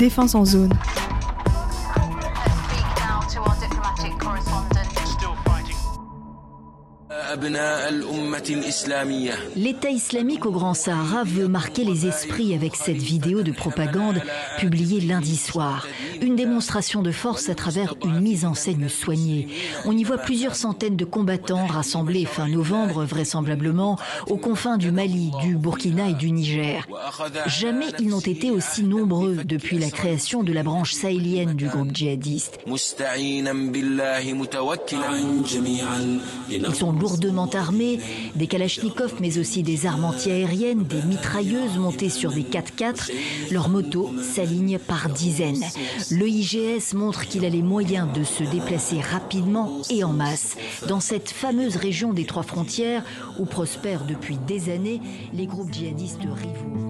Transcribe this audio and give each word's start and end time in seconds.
Défense 0.00 0.34
en 0.34 0.46
zone. 0.46 0.72
L'État 9.56 9.90
islamique 9.90 10.46
au 10.46 10.52
Grand 10.52 10.72
Sahara 10.72 11.24
veut 11.24 11.48
marquer 11.48 11.84
les 11.84 12.06
esprits 12.06 12.54
avec 12.54 12.76
cette 12.76 12.96
vidéo 12.96 13.42
de 13.42 13.52
propagande 13.52 14.22
publiée 14.58 15.02
lundi 15.02 15.36
soir. 15.36 15.86
Une 16.22 16.36
démonstration 16.36 17.02
de 17.02 17.10
force 17.12 17.48
à 17.48 17.54
travers 17.54 17.94
une 18.04 18.20
mise 18.20 18.44
en 18.44 18.54
scène 18.54 18.88
soignée. 18.88 19.48
On 19.84 19.96
y 19.96 20.04
voit 20.04 20.18
plusieurs 20.18 20.54
centaines 20.54 20.96
de 20.96 21.04
combattants 21.04 21.66
rassemblés 21.66 22.24
fin 22.24 22.48
novembre, 22.48 23.04
vraisemblablement, 23.04 23.98
aux 24.28 24.36
confins 24.36 24.76
du 24.76 24.90
Mali, 24.90 25.30
du 25.42 25.56
Burkina 25.56 26.10
et 26.10 26.14
du 26.14 26.30
Niger. 26.30 26.86
Jamais 27.46 27.86
ils 27.98 28.08
n'ont 28.08 28.20
été 28.20 28.50
aussi 28.50 28.82
nombreux 28.82 29.36
depuis 29.44 29.78
la 29.78 29.90
création 29.90 30.42
de 30.42 30.52
la 30.52 30.62
branche 30.62 30.92
sahélienne 30.92 31.54
du 31.54 31.68
groupe 31.68 31.94
djihadiste. 31.94 32.58
Ils 36.50 36.74
sont 36.74 36.92
lourdement 36.92 37.48
armés, 37.50 38.00
des 38.34 38.46
kalachnikovs 38.46 39.14
mais 39.20 39.38
aussi 39.38 39.62
des 39.62 39.86
armes 39.86 40.04
antiaériennes, 40.04 40.84
des 40.84 41.02
mitrailleuses 41.02 41.78
montées 41.78 42.10
sur 42.10 42.32
des 42.32 42.42
4x4. 42.42 43.10
Leurs 43.50 43.68
motos 43.68 44.10
s'alignent 44.22 44.78
par 44.78 45.08
dizaines. 45.08 45.64
Le 46.10 46.28
IGS 46.28 46.94
montre 46.94 47.26
qu'il 47.28 47.44
a 47.44 47.48
les 47.48 47.62
moyens 47.62 48.12
de 48.12 48.24
se 48.24 48.42
déplacer 48.42 49.00
rapidement 49.00 49.80
et 49.90 50.02
en 50.02 50.12
masse 50.12 50.56
dans 50.88 50.98
cette 50.98 51.30
fameuse 51.30 51.76
région 51.76 52.12
des 52.12 52.24
trois 52.24 52.42
frontières 52.42 53.04
où 53.38 53.44
prospèrent 53.44 54.04
depuis 54.04 54.36
des 54.36 54.72
années 54.72 55.00
les 55.32 55.46
groupes 55.46 55.72
djihadistes 55.72 56.22
rivaux. 56.22 56.89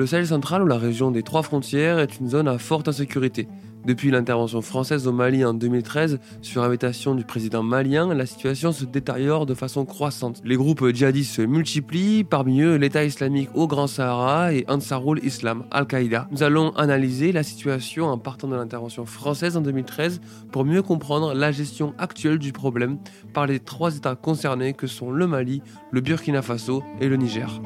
Le 0.00 0.06
Sahel 0.06 0.26
central 0.26 0.62
ou 0.62 0.66
la 0.66 0.78
région 0.78 1.10
des 1.10 1.22
trois 1.22 1.42
frontières 1.42 1.98
est 1.98 2.20
une 2.20 2.28
zone 2.30 2.48
à 2.48 2.56
forte 2.56 2.88
insécurité. 2.88 3.48
Depuis 3.84 4.10
l'intervention 4.10 4.62
française 4.62 5.06
au 5.06 5.12
Mali 5.12 5.44
en 5.44 5.52
2013, 5.52 6.20
sur 6.40 6.62
invitation 6.62 7.14
du 7.14 7.22
président 7.22 7.62
malien, 7.62 8.14
la 8.14 8.24
situation 8.24 8.72
se 8.72 8.86
détériore 8.86 9.44
de 9.44 9.52
façon 9.52 9.84
croissante. 9.84 10.40
Les 10.42 10.56
groupes 10.56 10.88
djihadistes 10.88 11.34
se 11.34 11.42
multiplient, 11.42 12.24
parmi 12.24 12.62
eux 12.62 12.76
l'État 12.76 13.04
islamique 13.04 13.50
au 13.54 13.66
Grand 13.66 13.88
Sahara 13.88 14.54
et 14.54 14.64
Ansarul 14.68 15.20
Islam, 15.22 15.64
Al-Qaïda. 15.70 16.28
Nous 16.30 16.42
allons 16.42 16.70
analyser 16.76 17.30
la 17.30 17.42
situation 17.42 18.06
en 18.06 18.16
partant 18.16 18.48
de 18.48 18.56
l'intervention 18.56 19.04
française 19.04 19.58
en 19.58 19.60
2013 19.60 20.22
pour 20.50 20.64
mieux 20.64 20.80
comprendre 20.80 21.34
la 21.34 21.52
gestion 21.52 21.92
actuelle 21.98 22.38
du 22.38 22.52
problème 22.52 22.96
par 23.34 23.46
les 23.46 23.60
trois 23.60 23.94
États 23.94 24.16
concernés 24.16 24.72
que 24.72 24.86
sont 24.86 25.10
le 25.10 25.26
Mali, 25.26 25.60
le 25.90 26.00
Burkina 26.00 26.40
Faso 26.40 26.82
et 27.02 27.08
le 27.10 27.16
Niger. 27.16 27.60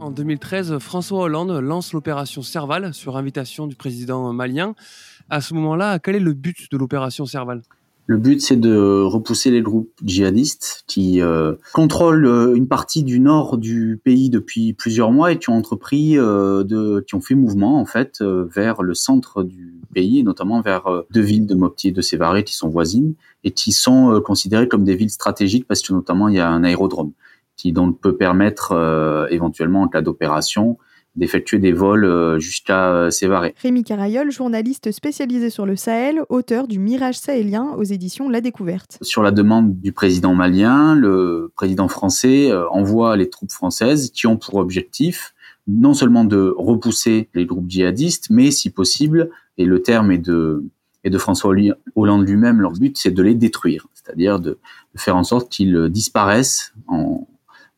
En 0.00 0.10
2013, 0.10 0.78
François 0.78 1.22
Hollande 1.22 1.50
lance 1.50 1.92
l'opération 1.92 2.42
Serval 2.42 2.94
sur 2.94 3.16
invitation 3.16 3.66
du 3.66 3.74
président 3.74 4.32
malien. 4.32 4.74
À 5.28 5.40
ce 5.40 5.54
moment-là, 5.54 5.98
quel 5.98 6.14
est 6.14 6.20
le 6.20 6.34
but 6.34 6.70
de 6.70 6.76
l'opération 6.76 7.26
Serval? 7.26 7.62
Le 8.06 8.16
but, 8.16 8.40
c'est 8.40 8.56
de 8.56 9.02
repousser 9.02 9.50
les 9.50 9.60
groupes 9.60 9.92
djihadistes 10.02 10.84
qui 10.86 11.20
euh, 11.20 11.56
contrôlent 11.74 12.24
euh, 12.24 12.54
une 12.54 12.66
partie 12.66 13.02
du 13.02 13.20
nord 13.20 13.58
du 13.58 14.00
pays 14.02 14.30
depuis 14.30 14.72
plusieurs 14.72 15.10
mois 15.10 15.32
et 15.32 15.38
qui 15.38 15.50
ont 15.50 15.56
entrepris, 15.56 16.16
euh, 16.16 16.64
de, 16.64 17.04
qui 17.06 17.16
ont 17.16 17.20
fait 17.20 17.34
mouvement 17.34 17.78
en 17.78 17.84
fait 17.84 18.22
vers 18.22 18.82
le 18.82 18.94
centre 18.94 19.42
du 19.42 19.74
pays, 19.92 20.20
et 20.20 20.22
notamment 20.22 20.62
vers 20.62 20.86
deux 21.10 21.20
villes 21.20 21.46
de 21.46 21.54
Mopti 21.54 21.88
et 21.88 21.92
de 21.92 22.00
Sévaré 22.00 22.44
qui 22.44 22.54
sont 22.54 22.68
voisines 22.68 23.14
et 23.44 23.50
qui 23.50 23.72
sont 23.72 24.22
considérées 24.24 24.68
comme 24.68 24.84
des 24.84 24.96
villes 24.96 25.10
stratégiques 25.10 25.66
parce 25.66 25.82
que 25.82 25.92
notamment 25.92 26.28
il 26.28 26.36
y 26.36 26.40
a 26.40 26.48
un 26.48 26.64
aérodrome 26.64 27.12
qui 27.58 27.72
donc 27.72 28.00
peut 28.00 28.16
permettre 28.16 28.72
euh, 28.72 29.26
éventuellement 29.28 29.82
en 29.82 29.88
cas 29.88 30.00
d'opération 30.00 30.78
d'effectuer 31.16 31.58
des 31.58 31.72
vols 31.72 32.04
euh, 32.04 32.38
jusqu'à 32.38 32.92
euh, 32.92 33.10
Sévaré. 33.10 33.52
Rémi 33.60 33.82
Carayol, 33.82 34.30
journaliste 34.30 34.92
spécialisé 34.92 35.50
sur 35.50 35.66
le 35.66 35.74
Sahel, 35.74 36.22
auteur 36.28 36.68
du 36.68 36.78
Mirage 36.78 37.18
sahélien 37.18 37.74
aux 37.76 37.82
éditions 37.82 38.28
La 38.28 38.40
Découverte. 38.40 38.98
Sur 39.02 39.24
la 39.24 39.32
demande 39.32 39.80
du 39.80 39.90
président 39.90 40.34
malien, 40.34 40.94
le 40.94 41.50
président 41.56 41.88
français 41.88 42.52
envoie 42.70 43.16
les 43.16 43.28
troupes 43.28 43.50
françaises 43.50 44.10
qui 44.12 44.28
ont 44.28 44.36
pour 44.36 44.54
objectif 44.54 45.34
non 45.66 45.92
seulement 45.92 46.24
de 46.24 46.54
repousser 46.56 47.28
les 47.34 47.44
groupes 47.44 47.68
djihadistes, 47.68 48.30
mais 48.30 48.52
si 48.52 48.70
possible, 48.70 49.30
et 49.58 49.66
le 49.66 49.82
terme 49.82 50.12
est 50.12 50.18
de, 50.18 50.64
et 51.04 51.10
de 51.10 51.18
François 51.18 51.52
Hollande 51.96 52.26
lui-même, 52.26 52.60
leur 52.60 52.72
but 52.72 52.96
c'est 52.96 53.10
de 53.10 53.22
les 53.22 53.34
détruire, 53.34 53.86
c'est-à-dire 53.92 54.38
de, 54.38 54.50
de, 54.94 55.00
faire 55.00 55.16
en 55.16 55.24
sorte 55.24 55.50
qu'ils 55.50 55.88
disparaissent 55.90 56.72
en, 56.86 57.26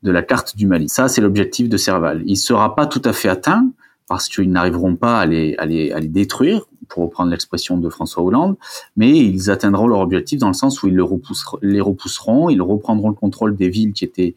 de 0.03 0.11
la 0.11 0.23
carte 0.23 0.57
du 0.57 0.67
Mali. 0.67 0.89
Ça, 0.89 1.09
c'est 1.09 1.21
l'objectif 1.21 1.69
de 1.69 1.77
Serval. 1.77 2.23
Il 2.27 2.37
sera 2.37 2.75
pas 2.75 2.87
tout 2.87 3.03
à 3.05 3.13
fait 3.13 3.29
atteint 3.29 3.71
parce 4.09 4.29
qu'ils 4.29 4.51
n'arriveront 4.51 4.97
pas 4.97 5.21
à 5.21 5.27
les, 5.27 5.55
à 5.59 5.67
les, 5.67 5.93
à 5.93 6.01
les 6.01 6.09
détruire, 6.09 6.67
pour 6.91 7.05
reprendre 7.05 7.31
l'expression 7.31 7.79
de 7.79 7.89
François 7.89 8.23
Hollande, 8.23 8.57
mais 8.97 9.17
ils 9.17 9.51
atteindront 9.51 9.87
leur 9.87 10.01
objectif 10.01 10.41
dans 10.41 10.49
le 10.49 10.55
sens 10.55 10.83
où 10.83 10.89
ils 10.89 10.97
les 10.97 11.81
repousseront, 11.81 12.51
ils 12.51 12.61
reprendront 12.61 13.09
le 13.09 13.15
contrôle 13.15 13.57
des 13.57 13.69
villes 13.69 13.93
qui 13.93 14.05
étaient 14.05 14.35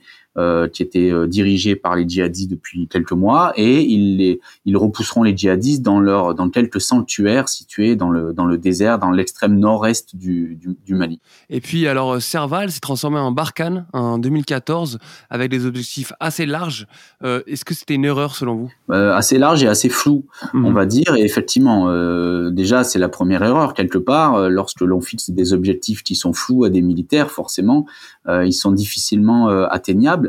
qui 0.74 0.82
étaient 0.82 1.12
euh, 1.12 1.28
dirigés 1.28 1.76
par 1.76 1.96
les 1.96 2.08
djihadistes 2.08 2.50
depuis 2.50 2.88
quelques 2.88 3.12
mois 3.12 3.54
et 3.56 3.82
ils, 3.82 4.18
les, 4.18 4.40
ils 4.66 4.78
repousseront 4.78 5.24
les 5.24 5.36
djihadistes 5.36 5.82
dans, 5.82 6.00
leur, 6.00 6.34
dans 6.34 6.50
quelques 6.50 6.82
sanctuaires 6.82 7.50
situés 7.50 7.96
dans 7.96 8.10
le, 8.10 8.34
dans 8.34 8.46
le 8.46 8.58
désert, 8.58 9.00
dans 9.00 9.12
l'extrême 9.12 9.58
nord-est 9.58 10.16
du, 10.16 10.56
du, 10.56 10.76
du, 10.86 10.96
Mali. 10.96 11.20
Et 11.50 11.62
puis 11.62 11.88
alors 11.88 12.22
Serval 12.22 12.72
s'est 12.72 12.80
transformé 12.80 13.20
en 13.20 13.32
Barkhane 13.32 13.86
en 13.94 14.18
2014 14.18 15.00
avec 15.30 15.50
des 15.50 15.66
objectifs 15.66 16.14
assez 16.20 16.46
larges. 16.46 16.88
Euh, 17.24 17.42
Est-ce 17.48 17.66
que 17.66 17.74
c'était 17.74 17.96
une 17.96 18.06
erreur 18.06 18.36
selon 18.36 18.56
vous? 18.56 18.72
Euh, 18.92 19.14
Assez 19.14 19.38
large 19.38 19.64
et 19.64 19.68
assez 19.68 19.90
flou, 19.90 20.26
mmh. 20.54 20.66
on 20.66 20.72
va 20.72 20.86
dire. 20.86 21.16
Et 21.16 21.22
effectivement, 21.22 21.90
euh, 21.90 22.50
déjà 22.50 22.84
c'est 22.84 23.00
la 23.00 23.10
première 23.10 23.44
erreur 23.44 23.74
quelque 23.74 23.98
part. 23.98 24.50
lorsque 24.50 24.82
l'on 24.82 25.02
fixe 25.02 25.30
des 25.30 25.54
objectifs 25.54 26.04
qui 26.04 26.16
sont 26.16 26.34
flous 26.34 26.64
à 26.64 26.70
des 26.70 26.82
militaires, 26.82 27.32
forcément, 27.32 27.86
ils 28.28 28.54
sont 28.54 28.72
difficilement 28.72 29.48
atteignables. 29.48 30.23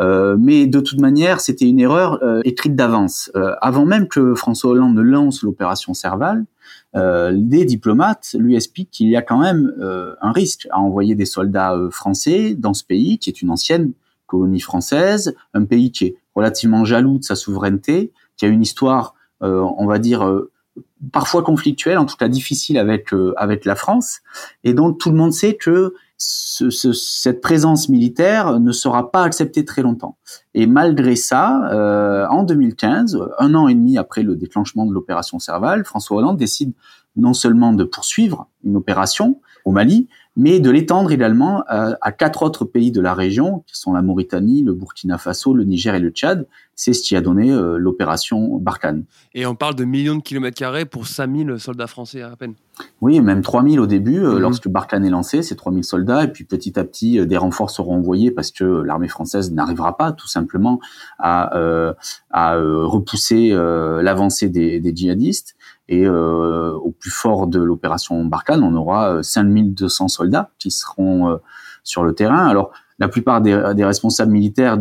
Euh, 0.00 0.36
mais 0.38 0.66
de 0.66 0.80
toute 0.80 1.00
manière, 1.00 1.40
c'était 1.40 1.68
une 1.68 1.80
erreur 1.80 2.22
euh, 2.22 2.40
écrite 2.44 2.74
d'avance. 2.74 3.30
Euh, 3.36 3.54
avant 3.60 3.84
même 3.84 4.08
que 4.08 4.34
François 4.34 4.70
Hollande 4.70 4.94
ne 4.94 5.02
lance 5.02 5.42
l'opération 5.42 5.94
Serval, 5.94 6.44
des 6.94 7.66
diplomates 7.66 8.34
lui 8.38 8.56
expliquent 8.56 8.90
qu'il 8.90 9.08
y 9.10 9.16
a 9.16 9.22
quand 9.22 9.38
même 9.38 9.70
un 10.22 10.32
risque 10.32 10.66
à 10.70 10.78
envoyer 10.78 11.14
des 11.14 11.26
soldats 11.26 11.78
français 11.90 12.54
dans 12.54 12.72
ce 12.72 12.84
pays, 12.84 13.18
qui 13.18 13.28
est 13.28 13.42
une 13.42 13.50
ancienne 13.50 13.92
colonie 14.26 14.60
française, 14.60 15.36
un 15.52 15.66
pays 15.66 15.92
qui 15.92 16.06
est 16.06 16.16
relativement 16.34 16.86
jaloux 16.86 17.18
de 17.18 17.22
sa 17.22 17.36
souveraineté, 17.36 18.12
qui 18.38 18.46
a 18.46 18.48
une 18.48 18.62
histoire, 18.62 19.14
on 19.42 19.86
va 19.86 19.98
dire, 19.98 20.26
parfois 21.12 21.42
conflictuelle, 21.42 21.98
en 21.98 22.06
tout 22.06 22.16
cas 22.16 22.28
difficile 22.28 22.78
avec 22.78 23.10
avec 23.36 23.66
la 23.66 23.74
France, 23.74 24.20
et 24.64 24.72
donc 24.72 24.98
tout 24.98 25.10
le 25.10 25.16
monde 25.16 25.34
sait 25.34 25.54
que 25.54 25.92
ce, 26.18 26.70
ce, 26.70 26.92
cette 26.92 27.40
présence 27.40 27.88
militaire 27.88 28.58
ne 28.58 28.72
sera 28.72 29.10
pas 29.10 29.22
acceptée 29.22 29.64
très 29.64 29.82
longtemps. 29.82 30.16
Et 30.54 30.66
malgré 30.66 31.16
ça, 31.16 31.68
euh, 31.72 32.26
en 32.28 32.42
2015, 32.42 33.18
un 33.38 33.54
an 33.54 33.68
et 33.68 33.74
demi 33.74 33.98
après 33.98 34.22
le 34.22 34.36
déclenchement 34.36 34.86
de 34.86 34.92
l'opération 34.92 35.38
Serval, 35.38 35.84
François 35.84 36.18
Hollande 36.18 36.38
décide 36.38 36.72
non 37.16 37.34
seulement 37.34 37.72
de 37.72 37.84
poursuivre 37.84 38.48
une 38.64 38.76
opération 38.76 39.40
au 39.64 39.72
Mali, 39.72 40.08
mais 40.36 40.60
de 40.60 40.70
l'étendre 40.70 41.10
également 41.10 41.62
à, 41.66 41.96
à, 42.00 42.12
quatre 42.12 42.42
autres 42.42 42.64
pays 42.64 42.92
de 42.92 43.00
la 43.00 43.14
région, 43.14 43.64
qui 43.66 43.78
sont 43.78 43.92
la 43.92 44.02
Mauritanie, 44.02 44.62
le 44.62 44.74
Burkina 44.74 45.18
Faso, 45.18 45.54
le 45.54 45.64
Niger 45.64 45.94
et 45.94 46.00
le 46.00 46.10
Tchad. 46.10 46.46
C'est 46.74 46.92
ce 46.92 47.02
qui 47.02 47.16
a 47.16 47.22
donné 47.22 47.50
euh, 47.50 47.78
l'opération 47.78 48.58
Barkhane. 48.58 49.04
Et 49.34 49.46
on 49.46 49.54
parle 49.54 49.74
de 49.76 49.84
millions 49.84 50.16
de 50.16 50.20
kilomètres 50.20 50.58
carrés 50.58 50.84
pour 50.84 51.06
5000 51.06 51.58
soldats 51.58 51.86
français 51.86 52.20
à 52.20 52.36
peine. 52.36 52.54
Oui, 53.00 53.20
même 53.20 53.42
3000 53.42 53.80
au 53.80 53.86
début, 53.86 54.18
euh, 54.18 54.34
mmh. 54.34 54.38
lorsque 54.38 54.68
Barkhane 54.68 55.04
est 55.04 55.10
lancé, 55.10 55.42
c'est 55.42 55.54
3000 55.54 55.84
soldats, 55.84 56.24
et 56.24 56.28
puis 56.28 56.44
petit 56.44 56.78
à 56.78 56.84
petit, 56.84 57.18
euh, 57.18 57.26
des 57.26 57.36
renforts 57.38 57.70
seront 57.70 57.96
envoyés 57.96 58.30
parce 58.30 58.50
que 58.50 58.64
l'armée 58.64 59.08
française 59.08 59.52
n'arrivera 59.52 59.96
pas 59.96 60.12
tout 60.12 60.28
simplement 60.28 60.80
à, 61.18 61.56
euh, 61.56 61.94
à 62.30 62.56
repousser 62.56 63.50
l'avancée 63.50 64.48
des, 64.48 64.80
des, 64.80 64.94
djihadistes. 64.94 65.55
Et 65.88 66.08
au 66.08 66.90
plus 66.98 67.10
fort 67.10 67.46
de 67.46 67.60
l'opération 67.60 68.24
Barkhane, 68.24 68.64
on 68.64 68.74
aura 68.74 69.22
5200 69.22 70.08
soldats 70.08 70.50
qui 70.58 70.70
seront 70.72 71.38
sur 71.84 72.02
le 72.02 72.12
terrain. 72.12 72.48
Alors, 72.48 72.72
la 72.98 73.08
plupart 73.08 73.40
des, 73.40 73.72
des 73.76 73.84
responsables 73.84 74.32
militaires 74.32 74.78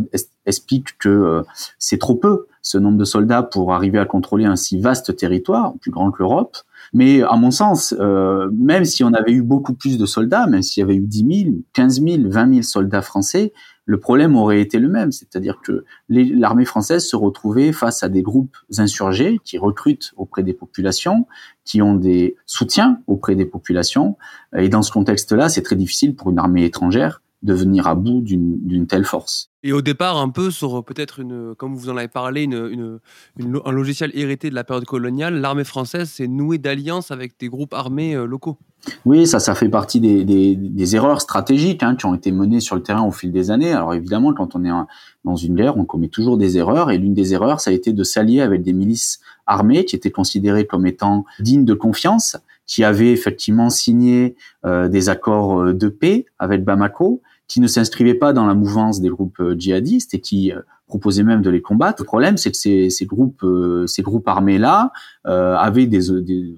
expliquent 0.48 0.98
que 0.98 1.44
c'est 1.78 2.00
trop 2.00 2.16
peu, 2.16 2.48
ce 2.64 2.80
nombre 2.80 2.98
de 2.98 3.06
soldats, 3.06 3.44
pour 3.44 3.74
arriver 3.74 4.00
à 4.00 4.06
contrôler 4.06 4.46
un 4.46 4.56
si 4.56 4.80
vaste 4.80 5.16
territoire, 5.16 5.74
plus 5.80 5.92
grand 5.92 6.10
que 6.10 6.24
l'Europe. 6.24 6.58
Mais 6.94 7.22
à 7.22 7.36
mon 7.36 7.52
sens, 7.52 7.94
euh, 8.00 8.50
même 8.54 8.86
si 8.86 9.04
on 9.04 9.14
avait 9.14 9.32
eu 9.32 9.42
beaucoup 9.42 9.74
plus 9.74 9.98
de 9.98 10.06
soldats, 10.06 10.48
même 10.48 10.62
s'il 10.62 10.82
y 10.82 10.84
avait 10.84 10.96
eu 10.96 11.06
10 11.06 11.44
000, 11.44 11.56
15 11.74 12.02
000, 12.02 12.18
20 12.26 12.50
000 12.50 12.62
soldats 12.64 13.02
français, 13.02 13.54
le 13.86 14.00
problème 14.00 14.36
aurait 14.36 14.62
été 14.62 14.80
le 14.80 14.90
même, 14.90 15.12
c'est-à-dire 15.12 15.62
que 15.64 15.86
l'armée 16.10 16.66
française 16.66 17.06
se 17.06 17.16
retrouvait 17.16 17.72
face 17.72 18.04
à 18.04 18.10
des 18.10 18.24
groupes 18.24 18.58
insurgés 18.78 19.40
qui 19.44 19.58
recrutent 19.58 20.14
auprès 20.18 20.44
des 20.44 20.54
populations, 20.54 21.28
qui 21.64 21.82
ont 21.82 21.94
des 21.94 22.36
soutiens 22.46 23.00
auprès 23.08 23.36
des 23.36 23.46
populations, 23.46 24.18
et 24.58 24.70
dans 24.70 24.82
ce 24.82 24.92
contexte-là, 24.92 25.50
c'est 25.50 25.62
très 25.62 25.76
difficile 25.76 26.16
pour 26.16 26.32
une 26.32 26.40
armée 26.40 26.66
étrangère 26.66 27.22
de 27.46 27.54
venir 27.54 27.88
à 27.88 27.96
bout 27.96 28.22
d'une 28.22 28.88
telle 28.88 29.06
force. 29.06 29.52
Et 29.64 29.72
au 29.72 29.82
départ, 29.82 30.18
un 30.18 30.30
peu 30.30 30.52
sur 30.52 30.84
peut-être 30.84 31.20
une, 31.20 31.56
comme 31.56 31.76
vous 31.76 31.90
en 31.90 31.98
avez 31.98 32.08
parlé, 32.08 32.44
une, 32.44 33.00
un 33.40 33.72
logiciel 33.72 34.12
hérité 34.14 34.50
de 34.50 34.56
la 34.56 34.64
période 34.64 34.86
coloniale, 34.86 35.40
l'armée 35.40 35.64
française 35.64 36.10
s'est 36.10 36.28
nouée 36.28 36.58
d'alliances 36.58 37.12
avec 37.12 37.40
des 37.40 37.50
groupes 37.50 37.74
armés 37.74 38.16
euh, 38.16 38.26
locaux. 38.26 38.58
Oui, 39.06 39.26
ça, 39.26 39.40
ça 39.40 39.56
fait 39.56 39.70
partie 39.70 40.00
des, 40.00 40.24
des, 40.24 40.96
erreurs 40.96 41.22
stratégiques 41.22 41.82
hein, 41.82 41.96
qui 41.96 42.06
ont 42.06 42.14
été 42.14 42.32
menées 42.32 42.60
sur 42.60 42.76
le 42.76 42.84
terrain 42.84 43.02
au 43.02 43.12
fil 43.12 43.32
des 43.32 43.50
années. 43.50 43.72
Alors 43.72 43.96
évidemment, 43.96 44.34
quand 44.34 44.56
on 44.56 44.64
est 44.64 44.86
dans 45.24 45.36
une 45.36 45.56
guerre, 45.56 45.78
on 45.78 45.86
commet 45.86 46.10
toujours 46.10 46.38
des 46.38 46.58
erreurs, 46.58 46.92
et 46.92 47.00
l'une 47.00 47.16
des 47.16 47.34
erreurs, 47.34 47.60
ça 47.60 47.72
a 47.72 47.74
été 47.74 47.94
de 47.94 48.04
s'allier 48.04 48.42
avec 48.42 48.62
des 48.62 48.74
milices 48.74 49.20
armées 49.48 49.86
qui 49.86 49.96
étaient 49.96 50.12
considérées 50.12 50.68
comme 50.68 50.86
étant 50.86 51.26
dignes 51.40 51.66
de 51.66 51.74
confiance, 51.74 52.38
qui 52.68 52.84
avaient 52.84 53.12
effectivement 53.12 53.70
signé 53.70 54.36
euh, 54.66 54.88
des 54.88 55.10
accords 55.10 55.62
euh, 55.62 55.74
de 55.74 55.88
paix 55.88 56.26
avec 56.40 56.64
Bamako, 56.64 57.22
qui 57.48 57.60
ne 57.60 57.68
s'inscrivaient 57.68 58.16
pas 58.16 58.34
dans 58.34 58.46
la 58.46 58.56
mouvance 58.56 59.02
des 59.02 59.10
groupes 59.10 59.40
euh, 59.40 59.56
djihadistes 59.58 60.14
et 60.14 60.20
qui 60.20 60.52
euh, 60.52 60.62
proposaient 60.88 61.24
même 61.24 61.42
de 61.42 61.50
les 61.50 61.62
combattre. 61.62 62.02
Le 62.02 62.06
problème, 62.06 62.38
c'est 62.38 62.52
que 62.52 62.58
ces, 62.58 63.06
groupes, 63.06 63.46
ces 63.88 64.02
groupes 64.02 64.28
armés-là 64.28 64.92
euh, 64.94 65.15
avaient 65.26 65.88
des, 65.88 66.22
des, 66.22 66.56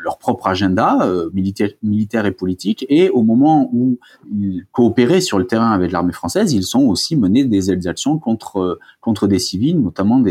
leur 0.00 0.18
propre 0.18 0.46
agenda 0.48 0.98
euh, 1.02 1.30
militaire, 1.32 2.26
et 2.26 2.32
politique, 2.32 2.84
et 2.88 3.08
au 3.10 3.22
moment 3.22 3.70
où 3.72 3.98
ils 4.30 4.64
coopéraient 4.72 5.20
sur 5.20 5.38
le 5.38 5.46
terrain 5.46 5.70
avec 5.70 5.92
l'armée 5.92 6.12
française, 6.12 6.52
ils 6.52 6.64
sont 6.64 6.82
aussi 6.82 7.16
menés 7.16 7.44
des 7.44 7.70
exactions 7.70 8.18
contre 8.18 8.78
contre 9.00 9.26
des 9.26 9.38
civils, 9.38 9.80
notamment 9.80 10.22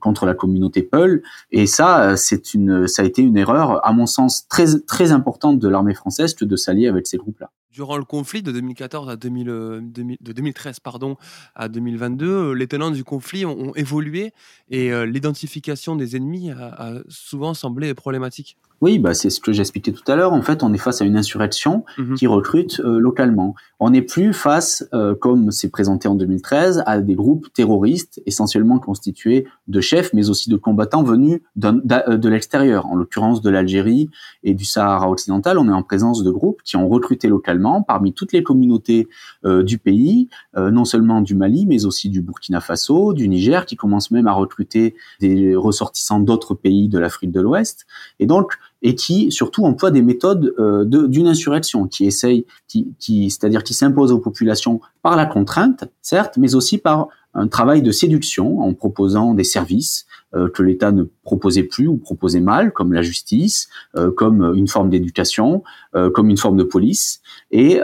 contre 0.00 0.26
la 0.26 0.34
communauté 0.34 0.82
Peul. 0.82 1.22
Et 1.50 1.66
ça, 1.66 2.16
c'est 2.16 2.54
une, 2.54 2.86
ça 2.86 3.02
a 3.02 3.04
été 3.04 3.22
une 3.22 3.36
erreur, 3.36 3.86
à 3.86 3.92
mon 3.92 4.06
sens, 4.06 4.46
très 4.48 4.78
très 4.80 5.12
importante 5.12 5.58
de 5.58 5.68
l'armée 5.68 5.94
française 5.94 6.34
que 6.34 6.44
de 6.44 6.56
s'allier 6.56 6.88
avec 6.88 7.06
ces 7.06 7.16
groupes-là 7.16 7.50
durant 7.78 7.96
le 7.96 8.04
conflit 8.04 8.42
de 8.42 8.50
2014 8.50 9.08
à 9.08 9.14
2000, 9.14 9.46
de 9.46 10.32
2013 10.32 10.80
pardon, 10.80 11.16
à 11.54 11.68
2022, 11.68 12.50
les 12.52 12.66
tenants 12.66 12.90
du 12.90 13.04
conflit 13.04 13.44
ont, 13.46 13.72
évolué 13.76 14.32
et 14.68 14.92
euh, 14.92 15.06
l'identification 15.06 15.94
des 15.94 16.16
ennemis 16.16 16.50
a, 16.50 16.94
souvent 17.08 17.37
semblé 17.54 17.94
problématique. 17.94 18.56
Oui, 18.80 19.00
bah 19.00 19.12
c'est 19.12 19.30
ce 19.30 19.40
que 19.40 19.52
j'expliquais 19.52 19.92
tout 19.92 20.04
à 20.10 20.14
l'heure. 20.14 20.32
En 20.32 20.42
fait, 20.42 20.62
on 20.62 20.72
est 20.72 20.78
face 20.78 21.02
à 21.02 21.04
une 21.04 21.16
insurrection 21.16 21.84
mhm. 21.98 22.14
qui 22.14 22.26
recrute 22.28 22.80
euh, 22.80 22.98
localement. 22.98 23.54
On 23.80 23.90
n'est 23.90 24.02
plus 24.02 24.32
face, 24.32 24.88
euh, 24.94 25.14
comme 25.16 25.50
c'est 25.50 25.70
présenté 25.70 26.06
en 26.06 26.14
2013, 26.14 26.84
à 26.86 27.00
des 27.00 27.14
groupes 27.14 27.52
terroristes 27.52 28.22
essentiellement 28.26 28.78
constitués 28.78 29.46
de 29.66 29.80
chefs, 29.80 30.12
mais 30.12 30.30
aussi 30.30 30.48
de 30.48 30.56
combattants 30.56 31.02
venus 31.02 31.40
de 31.56 32.28
l'extérieur. 32.28 32.86
En 32.86 32.94
l'occurrence 32.94 33.42
de 33.42 33.50
l'Algérie 33.50 34.10
et 34.44 34.54
du 34.54 34.64
Sahara 34.64 35.10
occidental, 35.10 35.58
on 35.58 35.68
est 35.68 35.72
en 35.72 35.82
présence 35.82 36.22
de 36.22 36.30
groupes 36.30 36.62
qui 36.62 36.76
ont 36.76 36.88
recruté 36.88 37.28
localement 37.28 37.82
parmi 37.82 38.12
toutes 38.12 38.32
les 38.32 38.42
communautés 38.42 39.08
du 39.44 39.78
pays, 39.78 40.28
non 40.56 40.84
seulement 40.84 41.20
du 41.20 41.34
Mali, 41.34 41.66
mais 41.66 41.84
aussi 41.84 42.08
du 42.10 42.20
Burkina 42.22 42.60
Faso, 42.60 43.12
du 43.12 43.28
Niger, 43.28 43.66
qui 43.66 43.76
commencent 43.76 44.10
même 44.10 44.26
à 44.26 44.32
recruter 44.32 44.94
des 45.20 45.54
ressortissants 45.54 46.20
d'autres 46.20 46.54
pays 46.54 46.88
de 46.88 46.98
l'Afrique 46.98 47.30
de 47.30 47.40
l'Ouest. 47.40 47.86
Et 48.18 48.26
donc, 48.26 48.58
et 48.82 48.94
qui 48.94 49.30
surtout 49.32 49.64
emploie 49.64 49.90
des 49.90 50.02
méthodes 50.02 50.54
euh, 50.58 50.84
d'une 50.84 51.26
insurrection, 51.26 51.86
qui 51.86 52.06
essaye, 52.06 52.46
qui, 52.66 52.94
qui 52.98 53.30
c'est-à-dire 53.30 53.64
qui 53.64 53.74
s'impose 53.74 54.12
aux 54.12 54.18
populations 54.18 54.80
par 55.02 55.16
la 55.16 55.26
contrainte, 55.26 55.84
certes, 56.00 56.36
mais 56.36 56.54
aussi 56.54 56.78
par 56.78 57.08
un 57.34 57.48
travail 57.48 57.82
de 57.82 57.90
séduction 57.90 58.60
en 58.60 58.74
proposant 58.74 59.34
des 59.34 59.44
services 59.44 60.06
euh, 60.34 60.50
que 60.50 60.62
l'État 60.62 60.92
ne 60.92 61.04
proposait 61.22 61.62
plus 61.62 61.86
ou 61.86 61.96
proposait 61.96 62.40
mal, 62.40 62.72
comme 62.72 62.92
la 62.92 63.00
justice, 63.00 63.68
euh, 63.96 64.10
comme 64.10 64.52
une 64.54 64.68
forme 64.68 64.90
d'éducation, 64.90 65.62
euh, 65.94 66.10
comme 66.10 66.28
une 66.28 66.36
forme 66.36 66.56
de 66.56 66.64
police. 66.64 67.20
Et, 67.50 67.80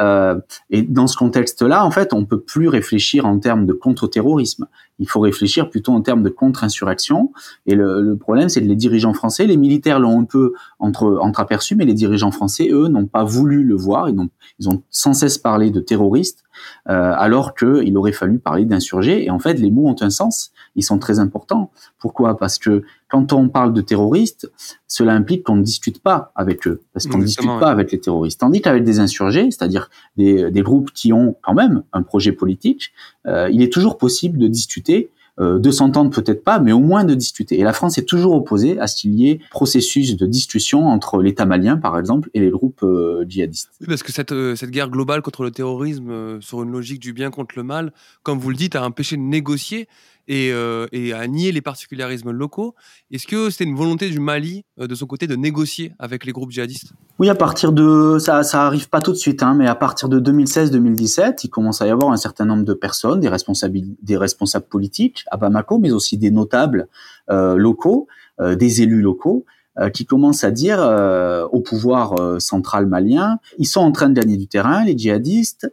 et 0.71 0.83
dans 0.83 1.07
ce 1.07 1.17
contexte-là, 1.17 1.87
en 1.87 1.91
fait, 1.91 2.13
on 2.13 2.27
peut 2.27 2.41
plus 2.41 2.69
réfléchir 2.69 3.25
en 3.25 3.39
termes 3.39 3.65
de 3.65 3.73
contre-terrorisme. 3.73 4.67
Il 4.99 5.09
faut 5.09 5.21
réfléchir 5.21 5.71
plutôt 5.71 5.93
en 5.93 6.03
termes 6.03 6.23
de 6.23 6.29
contre-insurrection. 6.29 7.33
Et 7.67 7.75
le, 7.75 8.03
le 8.03 8.17
problème, 8.17 8.49
c'est 8.49 8.61
que 8.61 8.69
les 8.69 8.77
dirigeants 8.77 9.15
français, 9.15 9.47
les 9.47 9.57
militaires 9.57 9.99
l'ont 9.99 10.21
un 10.21 10.25
peu 10.25 10.53
entre, 10.79 11.19
entreaperçu, 11.21 11.77
mais 11.77 11.87
les 11.87 11.95
dirigeants 11.95 12.31
français, 12.31 12.69
eux, 12.71 12.89
n'ont 12.89 13.07
pas 13.07 13.25
voulu 13.25 13.65
le 13.65 13.75
voir. 13.75 14.09
Ils 14.09 14.19
ont, 14.19 14.29
ils 14.59 14.69
ont 14.69 14.83
sans 14.91 15.15
cesse 15.15 15.39
parlé 15.39 15.71
de 15.71 15.81
terroristes 15.81 16.44
euh, 16.89 17.13
alors 17.17 17.55
qu'il 17.55 17.97
aurait 17.97 18.13
fallu 18.13 18.39
parler 18.39 18.65
d'insurgés. 18.65 19.25
Et 19.25 19.31
en 19.31 19.39
fait, 19.39 19.55
les 19.55 19.71
mots 19.71 19.89
ont 19.89 19.97
un 20.01 20.11
sens, 20.11 20.53
ils 20.77 20.83
sont 20.83 20.99
très 20.99 21.19
importants. 21.19 21.71
Pourquoi? 21.99 22.37
Parce 22.37 22.59
que 22.59 22.83
quand 23.09 23.33
on 23.33 23.49
parle 23.49 23.73
de 23.73 23.81
terroristes, 23.81 24.51
cela 24.89 25.13
implique 25.13 25.45
qu'on 25.45 25.57
ne 25.57 25.63
discute 25.63 26.03
pas 26.03 26.33
avec 26.35 26.67
eux, 26.67 26.83
parce 26.93 27.07
qu'on 27.07 27.19
ne 27.19 27.25
discute 27.25 27.47
pas 27.47 27.71
avec 27.71 27.93
les 27.93 28.01
terroristes. 28.01 28.41
Tandis 28.41 28.61
qu'avec 28.61 28.85
des 28.85 28.99
insurgés, 28.99 29.51
c'est-à-dire 29.51 29.89
des, 30.17 30.63
groupes 30.63 30.91
qui 30.93 31.13
ont 31.13 31.37
quand 31.43 31.55
même 31.55 31.85
un 31.93 32.03
projet 32.03 32.33
politique, 32.33 32.93
euh, 33.27 33.49
il 33.53 33.63
est 33.63 33.73
toujours 33.73 33.99
possible 33.99 34.39
de 34.39 34.49
discuter 34.49 35.11
euh, 35.41 35.59
de 35.59 35.71
s'entendre 35.73 36.11
peut-être 36.11 36.45
pas, 36.45 36.61
mais 36.61 36.71
au 36.71 36.79
moins 36.79 37.05
de 37.05 37.15
discuter. 37.15 37.59
Et 37.59 37.65
la 37.65 37.73
France 37.73 37.99
est 37.99 38.05
toujours 38.05 38.35
opposée 38.35 38.79
à 38.79 38.87
ce 38.87 38.95
qu'il 38.95 39.15
y 39.15 39.29
ait 39.31 39.41
processus 39.51 40.17
de 40.17 40.27
discussion 40.27 40.87
entre 40.87 41.21
l'État 41.23 41.45
malien, 41.45 41.77
par 41.77 41.99
exemple, 41.99 42.31
et 42.35 42.41
les 42.41 42.51
groupes 42.51 42.85
euh, 42.85 43.25
djihadistes. 43.29 43.71
Oui, 43.81 43.89
parce 43.89 44.05
que 44.05 44.13
cette, 44.13 44.31
euh, 44.31 44.55
cette 44.55 44.71
guerre 44.71 44.91
globale 44.91 45.23
contre 45.23 45.43
le 45.43 45.51
terrorisme, 45.51 46.41
sur 46.41 46.63
une 46.63 46.71
logique 46.71 47.01
du 47.01 47.13
bien 47.13 47.31
contre 47.31 47.57
le 47.57 47.65
mal, 47.65 47.93
comme 48.23 48.39
vous 48.39 48.51
le 48.51 48.57
dites, 48.57 48.77
a 48.77 48.85
empêché 48.85 49.17
de 49.17 49.23
négocier 49.23 49.89
et, 50.29 50.51
euh, 50.53 50.87
et, 50.93 51.13
à 51.13 51.27
nier 51.27 51.53
les 51.53 51.61
particularismes 51.61 52.31
locaux. 52.31 52.75
Est-ce 53.11 53.27
que 53.27 53.51
c'était 53.51 53.65
une 53.65 53.77
volonté 53.77 54.11
du 54.11 54.21
Mali, 54.21 54.65
euh, 54.81 54.87
de 54.87 54.95
son 54.95 55.07
côté, 55.07 55.27
de 55.27 55.37
négocier 55.37 55.93
avec 55.99 56.25
les 56.25 56.33
groupes 56.33 56.51
djihadistes? 56.51 56.93
Oui, 57.19 57.29
à 57.29 57.35
partir 57.35 57.73
de... 57.73 58.19
Ça, 58.19 58.43
ça 58.43 58.67
arrive 58.67 58.89
pas 58.89 59.01
tout 59.01 59.13
de 59.13 59.17
suite, 59.17 59.43
hein, 59.43 59.55
mais 59.55 59.67
à 59.67 59.75
partir 59.75 60.09
de 60.09 60.21
2016-2017, 60.21 61.41
il 61.45 61.49
commence 61.49 61.83
à 61.83 61.87
y 61.87 61.91
avoir 61.91 62.13
un 62.13 62.17
certain 62.17 62.45
nombre 62.45 62.65
de 62.65 62.75
personnes, 62.75 63.21
des 63.21 63.29
responsables, 63.29 63.81
des 64.03 64.17
responsables 64.17 64.67
politiques 64.67 65.25
à 65.31 65.37
Bamako, 65.37 65.79
mais 65.79 65.91
aussi 65.91 66.19
des 66.19 66.31
notables 66.31 66.89
euh, 67.31 67.57
locaux, 67.57 68.09
des 68.41 68.83
élus 68.83 69.01
locaux, 69.01 69.45
qui 69.93 70.07
commencent 70.07 70.45
à 70.45 70.51
dire 70.51 70.81
euh, 70.81 71.47
au 71.51 71.61
pouvoir 71.61 72.21
euh, 72.21 72.39
central 72.39 72.87
malien, 72.87 73.39
ils 73.59 73.67
sont 73.67 73.81
en 73.81 73.93
train 73.93 74.09
de 74.09 74.15
gagner 74.15 74.37
du 74.37 74.47
terrain, 74.47 74.85
les 74.85 74.97
djihadistes, 74.97 75.71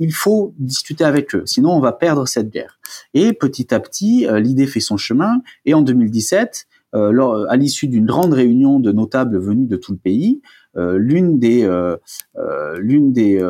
il 0.00 0.12
faut 0.12 0.54
discuter 0.58 1.04
avec 1.04 1.34
eux, 1.36 1.44
sinon 1.46 1.70
on 1.70 1.80
va 1.80 1.92
perdre 1.92 2.26
cette 2.26 2.50
guerre. 2.50 2.80
Et 3.14 3.32
petit 3.32 3.72
à 3.72 3.78
petit, 3.78 4.26
l'idée 4.28 4.66
fait 4.66 4.80
son 4.80 4.96
chemin, 4.96 5.40
et 5.64 5.72
en 5.72 5.82
2017, 5.82 6.66
à 6.92 7.56
l'issue 7.56 7.86
d'une 7.86 8.06
grande 8.06 8.32
réunion 8.32 8.80
de 8.80 8.90
notables 8.90 9.38
venus 9.38 9.68
de 9.68 9.76
tout 9.76 9.92
le 9.92 9.98
pays, 9.98 10.42
l'une 10.74 11.38
des, 11.38 11.64
l'une 12.78 13.12
des 13.12 13.40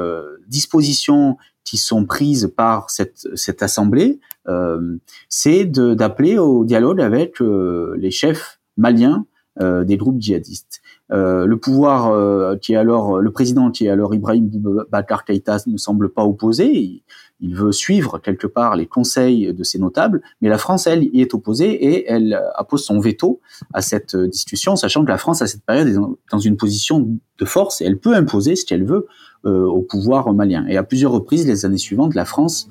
dispositions 0.48 1.38
qui 1.64 1.78
sont 1.78 2.04
prises 2.04 2.52
par 2.54 2.90
cette, 2.90 3.26
cette 3.34 3.62
assemblée, 3.62 4.20
euh, 4.48 4.98
c'est 5.28 5.64
d'appeler 5.64 6.38
au 6.38 6.64
dialogue 6.64 7.00
avec 7.00 7.40
les 7.40 8.10
chefs 8.10 8.53
malien 8.76 9.26
euh, 9.60 9.84
des 9.84 9.96
groupes 9.96 10.20
djihadistes. 10.20 10.80
Euh, 11.12 11.46
le 11.46 11.56
pouvoir 11.58 12.10
euh, 12.10 12.56
qui 12.56 12.72
est 12.72 12.76
alors 12.76 13.20
le 13.20 13.30
président 13.30 13.70
qui 13.70 13.86
est 13.86 13.88
alors 13.88 14.12
Ibrahim 14.12 14.48
Boubacar 14.48 15.24
Keïta 15.24 15.58
ne 15.68 15.76
semble 15.76 16.08
pas 16.12 16.24
opposé. 16.24 17.04
Il, 17.38 17.54
veut 17.54 17.70
suivre 17.70 18.18
quelque 18.18 18.48
part 18.48 18.74
les 18.74 18.86
conseils 18.86 19.54
de 19.54 19.62
ces 19.62 19.78
notables, 19.78 20.22
mais 20.40 20.48
la 20.48 20.58
France 20.58 20.88
elle 20.88 21.04
y 21.04 21.20
est 21.20 21.34
opposée 21.34 21.70
et 21.70 22.10
elle 22.10 22.42
appose 22.56 22.84
son 22.84 22.98
veto 22.98 23.40
à 23.72 23.80
cette 23.80 24.16
discussion, 24.16 24.74
sachant 24.74 25.04
que 25.04 25.10
la 25.10 25.18
France 25.18 25.40
à 25.40 25.46
cette 25.46 25.64
période 25.64 25.86
est 25.86 26.32
dans 26.32 26.38
une 26.40 26.56
position 26.56 27.16
de 27.38 27.44
force 27.44 27.80
et 27.80 27.84
elle 27.84 27.98
peut 27.98 28.16
imposer 28.16 28.56
ce 28.56 28.64
qu'elle 28.64 28.84
veut 28.84 29.06
au 29.44 29.82
pouvoir 29.82 30.32
malien. 30.34 30.66
Et 30.66 30.76
à 30.76 30.82
plusieurs 30.82 31.12
reprises 31.12 31.46
les 31.46 31.64
années 31.64 31.78
suivantes, 31.78 32.16
la 32.16 32.24
France 32.24 32.68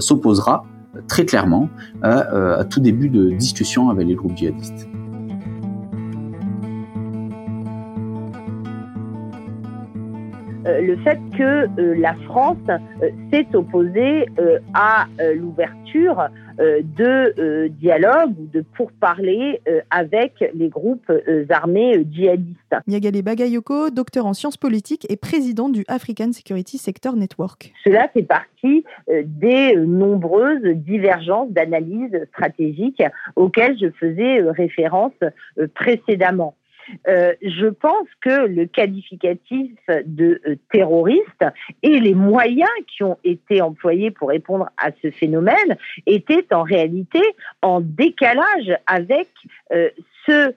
s'opposera 0.00 0.64
très 1.06 1.26
clairement 1.26 1.68
à, 2.02 2.56
à 2.56 2.64
tout 2.64 2.80
début 2.80 3.10
de 3.10 3.30
discussion 3.30 3.90
avec 3.90 4.08
les 4.08 4.16
groupes 4.16 4.36
djihadistes. 4.36 4.88
Euh, 10.66 10.80
le 10.80 10.96
fait 10.98 11.18
que 11.36 11.68
euh, 11.78 11.94
la 11.98 12.14
France 12.26 12.56
euh, 12.68 13.10
s'est 13.30 13.46
opposée 13.54 14.26
à 14.72 15.06
l'ouverture 15.34 16.28
de 16.58 17.68
dialogue 17.68 18.32
ou 18.38 18.46
de 18.52 18.64
pourparlers 18.76 19.60
avec 19.90 20.44
les 20.54 20.68
groupes 20.68 21.10
armés 21.50 22.06
djihadistes. 22.10 22.74
Niagale 22.86 23.22
Bagayoko, 23.22 23.90
docteur 23.90 24.26
en 24.26 24.34
sciences 24.34 24.56
politiques 24.56 25.06
et 25.10 25.16
président 25.16 25.68
du 25.68 25.84
African 25.88 26.32
Security 26.32 26.78
Sector 26.78 27.16
Network. 27.16 27.72
Cela 27.84 28.08
fait 28.08 28.22
partie 28.22 28.84
des 29.08 29.76
nombreuses 29.76 30.64
divergences 30.64 31.50
d'analyse 31.50 32.24
stratégique 32.32 33.02
auxquelles 33.36 33.78
je 33.78 33.90
faisais 33.90 34.40
référence 34.42 35.12
précédemment. 35.74 36.54
Je 37.06 37.68
pense 37.68 38.08
que 38.20 38.46
le 38.46 38.66
qualificatif 38.66 39.72
de 40.04 40.40
terroriste 40.72 41.44
et 41.82 42.00
les 42.00 42.14
moyens 42.14 42.68
qui 42.88 43.02
ont 43.02 43.18
été 43.24 43.60
employés 43.60 44.10
pour 44.10 44.28
répondre 44.28 44.68
à 44.76 44.90
ce 45.02 45.10
phénomène 45.10 45.76
étaient 46.06 46.46
en 46.52 46.62
réalité 46.62 47.22
en 47.62 47.80
décalage 47.80 48.76
avec 48.86 49.28
ce 50.26 50.54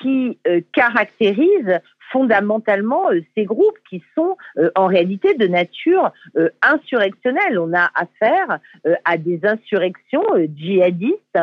qui 0.00 0.38
caractérise 0.72 1.80
fondamentalement 2.12 3.10
euh, 3.10 3.20
ces 3.36 3.44
groupes 3.44 3.78
qui 3.88 4.04
sont 4.14 4.36
euh, 4.58 4.70
en 4.76 4.86
réalité 4.86 5.34
de 5.34 5.48
nature 5.48 6.12
euh, 6.36 6.50
insurrectionnelle. 6.60 7.58
On 7.58 7.72
a 7.72 7.90
affaire 7.94 8.58
à 9.04 9.16
des 9.16 9.40
insurrections 9.44 10.24
djihadistes 10.54 11.38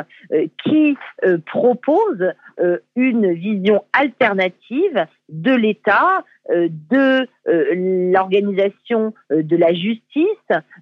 qui 0.64 0.98
proposent 1.46 2.34
une 2.96 3.34
vision 3.34 3.84
alternative 3.94 5.06
de 5.30 5.54
l'État, 5.54 6.24
de 6.50 7.28
l'organisation 7.46 9.14
de 9.30 9.56
la 9.56 9.74
justice, 9.74 10.26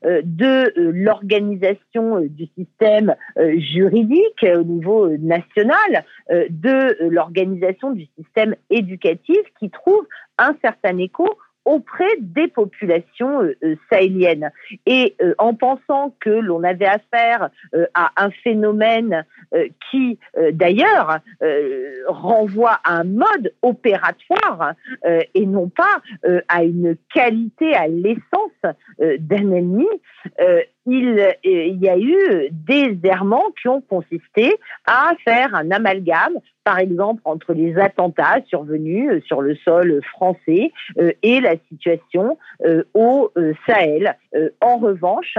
de 0.04 0.72
l'organisation 0.76 2.22
du 2.22 2.48
système 2.58 3.16
juridique 3.58 4.46
au 4.56 4.64
niveau 4.64 5.10
national, 5.18 6.06
de 6.30 7.10
l'organisation 7.10 7.92
du 7.92 8.08
système 8.18 8.56
éducatif 8.70 9.40
qui 9.60 9.70
trouve 9.70 10.08
un 10.38 10.56
certain 10.62 10.98
écho 10.98 11.38
auprès 11.68 12.16
des 12.20 12.48
populations 12.48 13.44
euh, 13.44 13.58
euh, 13.62 13.76
sahéliennes. 13.92 14.52
Et 14.86 15.16
euh, 15.22 15.36
en 15.38 15.54
pensant 15.54 16.16
que 16.22 16.30
l'on 16.30 16.64
avait 16.64 16.86
affaire 16.86 17.50
à 17.94 18.12
un 18.16 18.32
phénomène 18.32 19.26
qui, 19.90 20.18
d'ailleurs, 20.52 21.20
renvoie 22.08 22.80
à 22.84 23.00
un 23.00 23.04
mode 23.04 23.54
opératoire 23.62 24.74
et 25.34 25.46
non 25.46 25.70
pas 25.70 26.02
à 26.48 26.64
une 26.64 26.96
qualité, 27.14 27.74
à 27.74 27.88
l'essence 27.88 28.76
d'un 29.00 29.52
ennemi, 29.52 29.88
il, 30.88 31.36
il, 31.44 31.84
y 31.84 31.90
a 31.90 31.98
eu 31.98 32.50
des 32.52 32.98
errements 33.04 33.52
qui 33.62 33.68
ont 33.68 33.82
consisté 33.82 34.56
à 34.86 35.12
faire 35.24 35.54
un 35.54 35.70
amalgame, 35.72 36.34
par 36.64 36.80
exemple, 36.80 37.22
entre 37.26 37.54
les 37.54 37.78
attentats 37.78 38.42
survenus 38.48 39.24
sur 39.26 39.42
le 39.42 39.56
sol 39.58 40.02
français 40.12 40.72
et 41.22 41.42
la 41.42 41.56
situation 41.70 42.38
euh, 42.66 42.84
au 42.94 43.32
euh, 43.38 43.54
Sahel. 43.68 44.16
Euh, 44.36 44.50
en 44.62 44.78
revanche, 44.78 45.38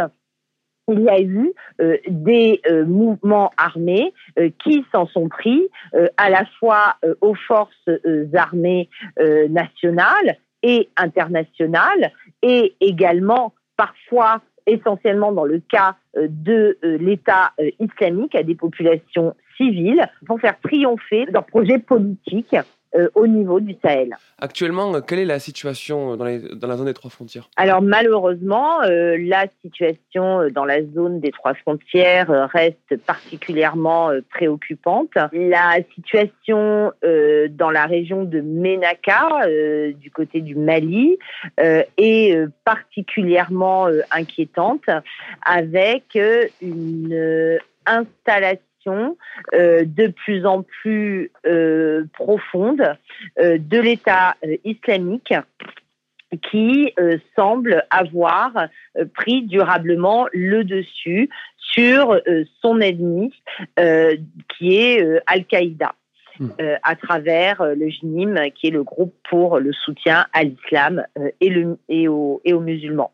il 0.90 1.00
y 1.00 1.09
a 1.11 1.21
eu 1.21 1.52
des 2.09 2.62
mouvements 2.87 3.50
armés 3.59 4.14
qui 4.64 4.87
s'en 4.90 5.07
sont 5.07 5.28
pris 5.28 5.69
à 6.17 6.31
la 6.31 6.47
fois 6.59 6.97
aux 7.21 7.35
forces 7.35 7.90
armées 8.33 8.88
nationales 9.50 10.38
et 10.62 10.88
internationales 10.97 12.11
et 12.40 12.75
également 12.81 13.52
parfois 13.76 14.40
essentiellement 14.69 15.33
dans 15.33 15.45
le 15.45 15.61
cas 15.61 15.97
de 16.17 16.79
l'État 16.83 17.53
islamique 17.81 18.35
à 18.35 18.43
des 18.43 18.55
populations 18.55 19.35
civiles 19.57 20.07
pour 20.27 20.41
faire 20.41 20.59
triompher 20.61 21.27
leurs 21.27 21.47
projets 21.47 21.79
politiques 21.79 22.57
euh, 22.95 23.09
au 23.14 23.26
niveau 23.26 23.61
du 23.61 23.76
Sahel. 23.85 24.16
Actuellement, 24.38 24.95
euh, 24.95 25.00
quelle 25.02 25.18
est 25.18 25.26
la 25.26 25.38
situation 25.38 26.16
dans, 26.16 26.25
la 26.25 26.38
zone 26.76 26.87
des 26.87 26.95
trois 26.95 27.11
frontières? 27.11 27.50
Alors 27.57 27.83
malheureusement, 27.83 28.80
euh, 28.83 29.18
la 29.18 29.47
situation 29.62 30.49
dans 30.49 30.64
la 30.64 30.83
zone 30.95 31.21
des 31.21 31.30
trois 31.30 31.52
frontières 31.52 32.49
reste 32.50 32.97
particulièrement 33.04 34.11
préoccupante. 34.30 35.11
La 35.33 35.76
situation 35.95 36.92
dans 37.02 37.71
la 37.71 37.85
région 37.85 38.25
de 38.25 38.40
Ménaka, 38.40 39.47
du 39.95 40.11
côté 40.11 40.40
du 40.40 40.54
Mali, 40.54 41.18
est 41.59 42.37
particulièrement 42.64 43.88
inquiétante, 44.11 44.85
avec 45.45 46.18
une 46.62 47.59
installation 47.87 48.68
euh, 48.90 49.85
de 49.85 50.09
plus 50.09 50.45
en 50.47 50.62
plus 50.62 51.30
euh, 51.47 52.04
profonde 52.12 52.83
euh, 53.38 53.59
de 53.59 53.78
l'État 53.78 54.37
islamique 54.64 55.35
qui 56.50 56.92
semble 57.35 57.85
avoir 57.88 58.68
pris 59.14 59.47
durablement 59.47 60.26
le 60.35 60.62
dessus 60.62 61.30
sur 61.57 62.21
son 62.61 62.83
ennemi, 62.83 63.33
qui 63.78 64.76
est 64.76 65.23
Al-Qaïda. 65.26 65.95
Hmm. 66.40 66.50
à 66.83 66.95
travers 66.95 67.64
le 67.64 67.88
JNIM, 67.88 68.50
qui 68.54 68.68
est 68.68 68.71
le 68.71 68.85
groupe 68.85 69.14
pour 69.28 69.59
le 69.59 69.73
soutien 69.73 70.26
à 70.33 70.45
l'islam 70.45 71.04
et, 71.40 71.52
et, 71.88 72.02
et 72.02 72.09
aux 72.09 72.61
musulmans. 72.61 73.12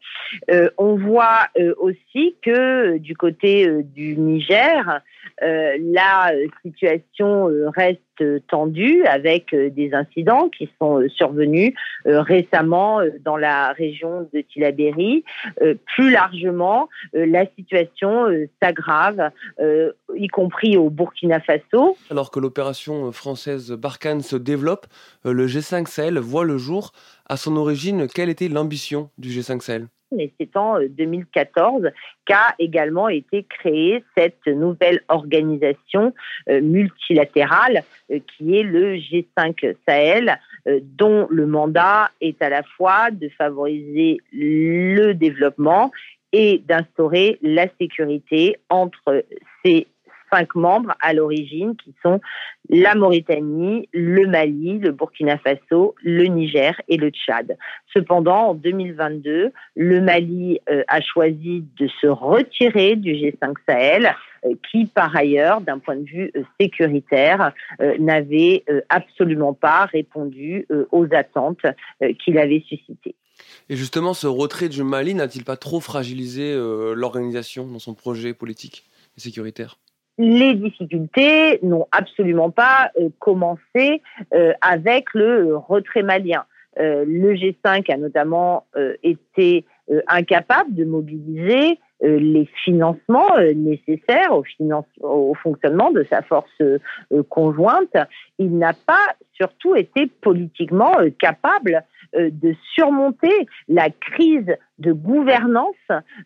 on 0.78 0.96
voit 0.96 1.46
aussi 1.78 2.36
que 2.42 2.98
du 2.98 3.16
côté 3.16 3.82
du 3.82 4.16
Niger, 4.16 5.00
euh, 5.42 5.76
la 5.80 6.32
situation 6.64 7.48
euh, 7.50 7.68
reste 7.70 8.00
tendue 8.46 9.04
avec 9.04 9.52
euh, 9.52 9.70
des 9.70 9.92
incidents 9.92 10.48
qui 10.48 10.70
sont 10.80 11.02
survenus 11.08 11.74
récemment 12.04 13.00
dans 13.24 13.36
la 13.36 13.72
région 13.72 14.28
de 14.32 14.40
Tilaberi. 14.40 15.24
Plus 15.94 16.10
largement, 16.10 16.88
la 17.12 17.46
situation 17.56 18.26
s'aggrave, 18.62 19.30
y 20.16 20.28
compris 20.28 20.76
au 20.76 20.90
Burkina 20.90 21.40
Faso. 21.40 21.96
Alors 22.10 22.30
que 22.30 22.40
l'opération 22.40 23.12
française 23.12 23.72
Barkhane 23.72 24.22
se 24.22 24.36
développe, 24.36 24.86
le 25.24 25.46
G5 25.46 25.86
Sahel 25.86 26.18
voit 26.18 26.44
le 26.44 26.58
jour. 26.58 26.92
À 27.26 27.36
son 27.36 27.56
origine, 27.56 28.06
quelle 28.12 28.28
était 28.28 28.48
l'ambition 28.48 29.10
du 29.18 29.30
G5 29.30 29.60
Sahel? 29.60 29.88
C'est 30.38 30.56
en 30.56 30.78
2014 30.80 31.90
qu'a 32.24 32.54
également 32.58 33.08
été 33.08 33.44
créée 33.44 34.04
cette 34.16 34.46
nouvelle 34.46 35.02
organisation 35.08 36.14
euh, 36.48 36.60
multilatérale 36.60 37.82
euh, 38.10 38.20
qui 38.20 38.56
est 38.56 38.62
le 38.62 38.96
G5 38.96 39.76
Sahel, 39.86 40.38
euh, 40.66 40.80
dont 40.82 41.26
le 41.30 41.46
mandat 41.46 42.10
est 42.20 42.40
à 42.42 42.48
la 42.48 42.62
fois 42.62 43.10
de 43.10 43.28
favoriser 43.30 44.18
le 44.32 45.12
développement 45.12 45.90
et 46.32 46.62
d'instaurer 46.66 47.38
la 47.42 47.66
sécurité 47.80 48.56
entre 48.68 49.24
ces 49.64 49.86
cinq 50.34 50.54
membres 50.54 50.94
à 51.00 51.12
l'origine 51.12 51.76
qui 51.76 51.94
sont 52.02 52.20
la 52.68 52.94
Mauritanie, 52.94 53.88
le 53.92 54.26
Mali, 54.26 54.78
le 54.78 54.90
Burkina 54.90 55.38
Faso, 55.38 55.94
le 56.02 56.24
Niger 56.24 56.80
et 56.88 56.96
le 56.96 57.10
Tchad. 57.10 57.56
Cependant, 57.92 58.48
en 58.48 58.54
2022, 58.54 59.52
le 59.76 60.00
Mali 60.00 60.60
euh, 60.70 60.82
a 60.88 61.00
choisi 61.00 61.64
de 61.78 61.88
se 62.00 62.06
retirer 62.06 62.96
du 62.96 63.12
G5 63.12 63.54
Sahel 63.68 64.14
euh, 64.44 64.54
qui, 64.70 64.86
par 64.86 65.14
ailleurs, 65.14 65.60
d'un 65.60 65.78
point 65.78 65.96
de 65.96 66.04
vue 66.04 66.30
euh, 66.36 66.42
sécuritaire, 66.60 67.52
n'avait 67.98 68.64
absolument 68.88 69.52
pas 69.52 69.84
répondu 69.86 70.66
aux 70.90 71.06
attentes 71.12 71.64
qu'il 72.22 72.38
avait 72.38 72.62
suscitées. 72.66 73.14
Et 73.68 73.76
justement, 73.76 74.14
ce 74.14 74.26
retrait 74.26 74.68
du 74.68 74.82
Mali 74.82 75.14
n'a-t-il 75.14 75.44
pas 75.44 75.56
trop 75.56 75.80
fragilisé 75.80 76.54
l'organisation 76.94 77.66
dans 77.66 77.78
son 77.78 77.94
projet 77.94 78.32
politique 78.32 78.84
et 79.16 79.20
sécuritaire? 79.20 79.76
Les 80.18 80.54
difficultés 80.54 81.58
n'ont 81.62 81.86
absolument 81.92 82.50
pas 82.50 82.90
euh, 83.00 83.08
commencé 83.18 84.02
euh, 84.32 84.52
avec 84.60 85.06
le 85.14 85.56
retrait 85.56 86.02
malien. 86.02 86.44
Euh, 86.78 87.04
le 87.06 87.34
G5 87.34 87.92
a 87.92 87.96
notamment 87.96 88.66
été 89.02 89.64
incapable 90.08 90.74
de 90.74 90.84
mobiliser 90.84 91.78
les 92.00 92.48
financements 92.64 93.36
nécessaires 93.54 94.32
au, 94.32 94.44
au, 95.00 95.34
fonctionnement 95.34 95.90
de 95.90 96.04
sa 96.10 96.22
force 96.22 96.62
conjointe. 97.28 97.96
Il 98.38 98.58
n'a 98.58 98.72
pas 98.72 99.14
surtout 99.34 99.76
été 99.76 100.06
politiquement 100.06 100.94
capable 101.18 101.76
euh, 101.76 101.80
de 102.14 102.54
surmonter 102.74 103.46
la 103.68 103.90
crise 103.90 104.56
de 104.78 104.92
gouvernance 104.92 105.74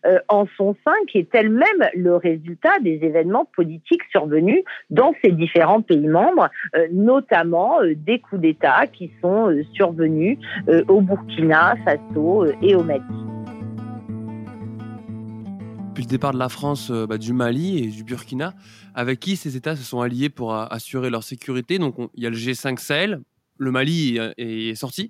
euh, 0.05 0.19
en 0.27 0.45
son 0.57 0.75
sein, 0.85 0.95
qui 1.11 1.19
est 1.19 1.33
elle-même 1.33 1.89
le 1.93 2.15
résultat 2.15 2.79
des 2.81 2.99
événements 3.03 3.45
politiques 3.55 4.01
survenus 4.11 4.63
dans 4.89 5.13
ces 5.23 5.31
différents 5.31 5.81
pays 5.81 6.07
membres, 6.07 6.49
euh, 6.75 6.87
notamment 6.91 7.77
des 7.95 8.19
coups 8.19 8.41
d'État 8.41 8.87
qui 8.87 9.11
sont 9.21 9.49
survenus 9.73 10.37
au 10.87 11.01
Burkina 11.01 11.75
Faso 11.85 12.45
et 12.61 12.75
au 12.75 12.83
Mali. 12.83 13.01
Depuis 15.89 16.03
le 16.03 16.09
départ 16.09 16.33
de 16.33 16.39
la 16.39 16.49
France, 16.49 16.91
bah, 16.91 17.17
du 17.17 17.33
Mali 17.33 17.83
et 17.83 17.87
du 17.87 18.03
Burkina, 18.03 18.53
avec 18.95 19.19
qui 19.19 19.35
ces 19.35 19.57
États 19.57 19.75
se 19.75 19.83
sont 19.83 20.01
alliés 20.01 20.29
pour 20.29 20.53
assurer 20.53 21.09
leur 21.09 21.23
sécurité? 21.23 21.77
Donc 21.77 21.95
il 22.15 22.23
y 22.23 22.27
a 22.27 22.29
le 22.29 22.35
G5 22.35 22.77
Sahel, 22.77 23.21
le 23.59 23.71
Mali 23.71 24.17
est 24.37 24.75
sorti, 24.75 25.09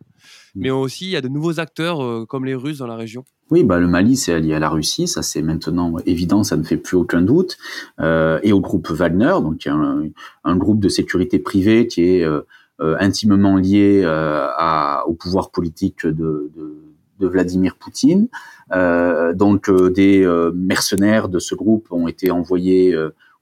mm. 0.56 0.62
mais 0.62 0.72
aussi 0.72 1.06
il 1.06 1.12
y 1.12 1.16
a 1.16 1.22
de 1.22 1.30
nouveaux 1.30 1.60
acteurs 1.60 2.04
euh, 2.04 2.26
comme 2.26 2.46
les 2.46 2.56
Russes 2.56 2.80
dans 2.80 2.88
la 2.88 2.96
région. 2.96 3.24
Oui, 3.52 3.64
bah, 3.64 3.80
le 3.80 3.88
Mali, 3.88 4.18
c'est 4.18 4.34
allié 4.34 4.54
à 4.54 4.60
la 4.60 4.70
Russie, 4.70 5.08
ça 5.08 5.22
c'est 5.22 5.42
maintenant 5.42 5.98
évident, 6.06 6.44
ça 6.44 6.58
ne 6.58 6.64
fait 6.64 6.78
plus 6.78 6.98
aucun 6.98 7.22
doute, 7.22 7.58
euh, 8.00 8.40
et 8.44 8.52
au 8.52 8.60
groupe 8.60 8.90
Wagner, 8.90 9.36
donc 9.42 9.64
il 9.66 9.70
y 9.70 9.72
a 9.72 9.76
un, 10.44 10.56
groupe 10.58 10.80
de 10.80 10.90
sécurité 10.90 11.40
privée 11.40 11.88
qui 11.88 12.04
est 12.04 12.24
euh, 12.24 12.42
intimement 12.80 13.56
liés 13.56 14.04
à, 14.06 15.04
au 15.08 15.14
pouvoir 15.14 15.52
politique 15.52 16.06
de, 16.06 16.52
de, 16.56 16.76
de 17.20 17.28
Vladimir 17.28 17.76
Poutine. 17.76 18.30
donc 18.72 19.70
des 19.70 20.50
mercenaires 20.56 21.28
de 21.28 21.40
ce 21.40 21.56
groupe 21.56 21.88
ont 21.92 22.08
été 22.08 22.32
envoyés 22.32 22.96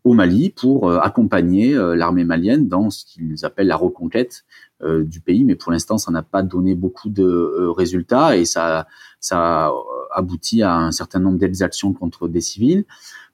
au 0.07 0.13
Mali 0.13 0.49
pour 0.49 0.91
accompagner 0.91 1.73
l'armée 1.73 2.23
malienne 2.23 2.67
dans 2.67 2.89
ce 2.89 3.05
qu'ils 3.05 3.45
appellent 3.45 3.67
la 3.67 3.75
reconquête 3.75 4.45
du 4.83 5.19
pays. 5.19 5.43
Mais 5.43 5.55
pour 5.55 5.71
l'instant, 5.71 5.97
ça 5.97 6.11
n'a 6.11 6.23
pas 6.23 6.43
donné 6.43 6.75
beaucoup 6.75 7.09
de 7.09 7.67
résultats 7.75 8.37
et 8.37 8.45
ça, 8.45 8.87
ça 9.19 9.71
aboutit 10.13 10.63
à 10.63 10.75
un 10.75 10.91
certain 10.91 11.19
nombre 11.19 11.37
d'exactions 11.37 11.93
contre 11.93 12.27
des 12.27 12.41
civils. 12.41 12.85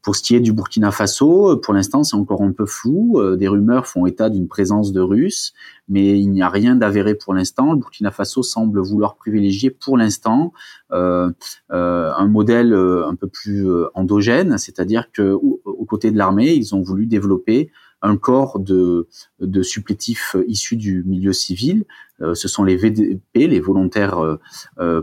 Pour 0.04 0.18
ce 0.18 0.22
qui 0.22 0.36
est 0.36 0.42
du 0.42 0.52
Burkina 0.52 0.92
Faso, 0.92 1.52
euh, 1.52 1.56
pour 1.56 1.74
l'instant, 1.74 2.04
c'est 2.04 2.18
encore 2.18 2.42
un 2.42 2.52
peu 2.52 2.66
flou. 2.66 3.22
Euh, 3.22 3.38
des 3.38 3.48
rumeurs 3.48 3.88
font 3.88 4.06
état 4.06 4.30
d'une 4.30 4.50
présence 4.50 4.92
de 4.92 5.00
Russes, 5.00 5.54
mais 5.88 6.20
il 6.20 6.30
n'y 6.30 6.42
a 6.42 6.50
rien 6.50 6.76
d'avéré 6.76 7.16
pour 7.16 7.34
l'instant. 7.34 7.72
Le 7.72 7.80
Burkina 7.80 8.12
Faso 8.12 8.44
semble 8.44 8.82
vouloir 8.82 9.16
privilégier 9.16 9.70
pour 9.70 9.98
l'instant 9.98 10.52
euh, 10.92 11.32
euh, 11.72 12.12
un 12.18 12.28
modèle 12.28 12.74
un 12.74 13.16
peu 13.16 13.28
plus 13.28 13.66
endogène, 13.94 14.58
c'est-à-dire 14.58 15.10
que 15.12 15.32
aux 15.32 15.86
côtés 15.86 16.12
de 16.12 16.18
l'armée, 16.18 16.54
ils 16.54 16.76
ont 16.76 16.82
voulu 16.82 17.06
développer 17.06 17.72
un 18.02 18.18
corps 18.18 18.60
de, 18.60 19.08
de 19.40 19.62
supplétifs 19.62 20.36
issus 20.48 20.76
du 20.76 21.04
milieu 21.06 21.32
civil. 21.32 21.86
ce 22.20 22.48
sont 22.48 22.66
les 22.66 22.76
VDP, 22.76 23.48
les 23.48 23.62
volontaires 23.62 24.20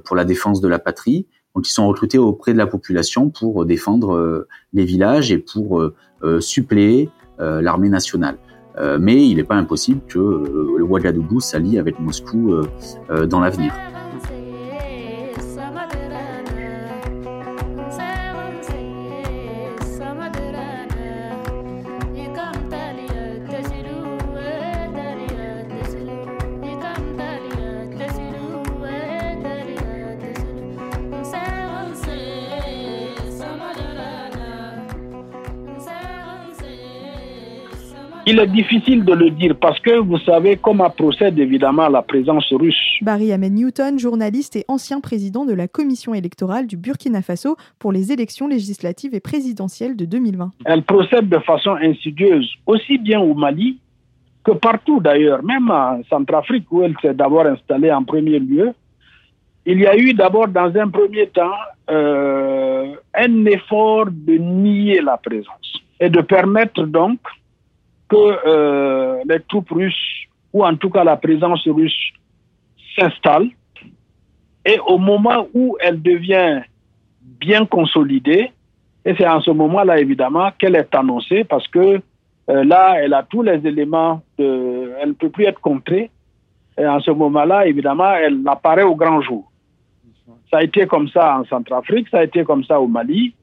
pour 0.04 0.16
la 0.16 0.24
défense 0.24 0.60
de 0.60 0.68
la 0.68 0.78
patrie, 0.78 1.26
donc 1.54 1.68
ils 1.68 1.72
sont 1.72 1.88
recrutés 1.88 2.18
auprès 2.18 2.52
de 2.52 2.58
la 2.58 2.66
population 2.66 3.30
pour 3.30 3.64
défendre 3.64 4.14
euh, 4.14 4.48
les 4.72 4.84
villages 4.84 5.32
et 5.32 5.38
pour 5.38 5.80
euh, 5.80 5.94
euh, 6.22 6.40
suppléer 6.40 7.08
l'armée 7.38 7.88
nationale. 7.88 8.36
mais 8.98 9.26
il 9.26 9.36
n'est 9.36 9.44
pas 9.44 9.54
impossible 9.54 10.02
que 10.06 10.18
le 10.18 10.84
Ouagadougou 10.84 11.40
s'allie 11.40 11.78
avec 11.78 11.98
Moscou 11.98 12.54
dans 13.08 13.40
l'avenir. 13.40 13.72
Il 38.26 38.38
est 38.38 38.46
difficile 38.48 39.04
de 39.04 39.14
le 39.14 39.30
dire 39.30 39.56
parce 39.58 39.80
que 39.80 39.98
vous 39.98 40.18
savez 40.18 40.58
comment 40.62 40.90
procède 40.90 41.38
évidemment 41.38 41.88
la 41.88 42.02
présence 42.02 42.52
russe. 42.52 42.98
Barry 43.00 43.32
Ahmed 43.32 43.54
Newton, 43.54 43.98
journaliste 43.98 44.56
et 44.56 44.64
ancien 44.68 45.00
président 45.00 45.46
de 45.46 45.54
la 45.54 45.68
commission 45.68 46.12
électorale 46.12 46.66
du 46.66 46.76
Burkina 46.76 47.22
Faso 47.22 47.56
pour 47.78 47.92
les 47.92 48.12
élections 48.12 48.46
législatives 48.46 49.14
et 49.14 49.20
présidentielles 49.20 49.96
de 49.96 50.04
2020. 50.04 50.50
Elle 50.66 50.82
procède 50.82 51.30
de 51.30 51.38
façon 51.38 51.70
insidieuse, 51.80 52.52
aussi 52.66 52.98
bien 52.98 53.20
au 53.20 53.34
Mali 53.34 53.78
que 54.44 54.52
partout 54.52 55.00
d'ailleurs, 55.00 55.42
même 55.42 55.70
en 55.70 56.02
Centrafrique 56.08 56.70
où 56.70 56.82
elle 56.82 56.94
s'est 57.00 57.14
d'abord 57.14 57.46
installée 57.46 57.90
en 57.90 58.04
premier 58.04 58.38
lieu. 58.38 58.72
Il 59.64 59.80
y 59.80 59.86
a 59.86 59.96
eu 59.96 60.12
d'abord 60.12 60.48
dans 60.48 60.72
un 60.76 60.88
premier 60.88 61.26
temps 61.28 61.58
euh, 61.90 62.94
un 63.14 63.44
effort 63.46 64.06
de 64.10 64.34
nier 64.34 65.00
la 65.00 65.16
présence 65.16 65.80
et 65.98 66.10
de 66.10 66.20
permettre 66.20 66.84
donc 66.84 67.18
que 68.10 68.38
euh, 68.46 69.22
les 69.26 69.40
troupes 69.40 69.70
russes, 69.70 70.26
ou 70.52 70.64
en 70.64 70.76
tout 70.76 70.90
cas 70.90 71.04
la 71.04 71.16
présence 71.16 71.66
russe, 71.66 72.12
s'installe. 72.98 73.48
Et 74.66 74.78
au 74.86 74.98
moment 74.98 75.46
où 75.54 75.76
elle 75.80 76.02
devient 76.02 76.60
bien 77.22 77.64
consolidée, 77.64 78.50
et 79.04 79.14
c'est 79.16 79.26
en 79.26 79.40
ce 79.40 79.50
moment-là, 79.52 79.98
évidemment, 79.98 80.50
qu'elle 80.58 80.76
est 80.76 80.94
annoncée, 80.94 81.44
parce 81.44 81.66
que 81.68 82.02
euh, 82.50 82.64
là, 82.64 82.96
elle 82.98 83.14
a 83.14 83.22
tous 83.22 83.42
les 83.42 83.66
éléments, 83.66 84.22
elle 84.38 85.08
ne 85.08 85.12
peut 85.12 85.30
plus 85.30 85.44
être 85.44 85.60
contrée. 85.60 86.10
Et 86.76 86.86
en 86.86 87.00
ce 87.00 87.10
moment-là, 87.10 87.66
évidemment, 87.66 88.12
elle 88.14 88.40
apparaît 88.46 88.82
au 88.82 88.96
grand 88.96 89.22
jour. 89.22 89.50
Ça 90.50 90.58
a 90.58 90.62
été 90.62 90.86
comme 90.86 91.08
ça 91.08 91.38
en 91.38 91.44
Centrafrique, 91.44 92.08
ça 92.08 92.18
a 92.18 92.24
été 92.24 92.42
comme 92.44 92.64
ça 92.64 92.80
au 92.80 92.88
Mali. 92.88 93.34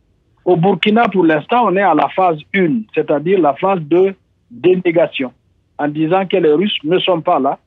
Au 0.43 0.55
Burkina, 0.55 1.07
pour 1.07 1.25
l'instant, 1.25 1.67
on 1.67 1.75
est 1.75 1.81
à 1.81 1.93
la 1.93 2.09
phase 2.09 2.39
1, 2.53 2.81
c'est-à-dire 2.93 3.39
la 3.39 3.53
phase 3.53 3.79
de 3.81 4.13
dénégation 4.49 5.33
en 5.77 5.87
disant 5.87 6.25
que 6.25 6.37
les 6.37 6.51
Russes 6.51 6.77
ne 6.83 6.99
sont 6.99 7.21
pas 7.21 7.39
là. 7.39 7.59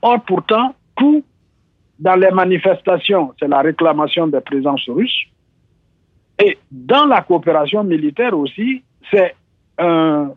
Or, 0.00 0.20
pourtant, 0.24 0.74
tout 0.96 1.24
dans 1.98 2.16
les 2.16 2.30
manifestations, 2.30 3.32
c'est 3.38 3.48
la 3.48 3.60
réclamation 3.60 4.26
des 4.26 4.40
présences 4.40 4.88
russes. 4.88 5.26
Et 6.42 6.58
dans 6.70 7.06
la 7.06 7.20
coopération 7.20 7.84
militaire 7.84 8.36
aussi, 8.36 8.82
c'est 9.10 9.36
un, 9.78 10.30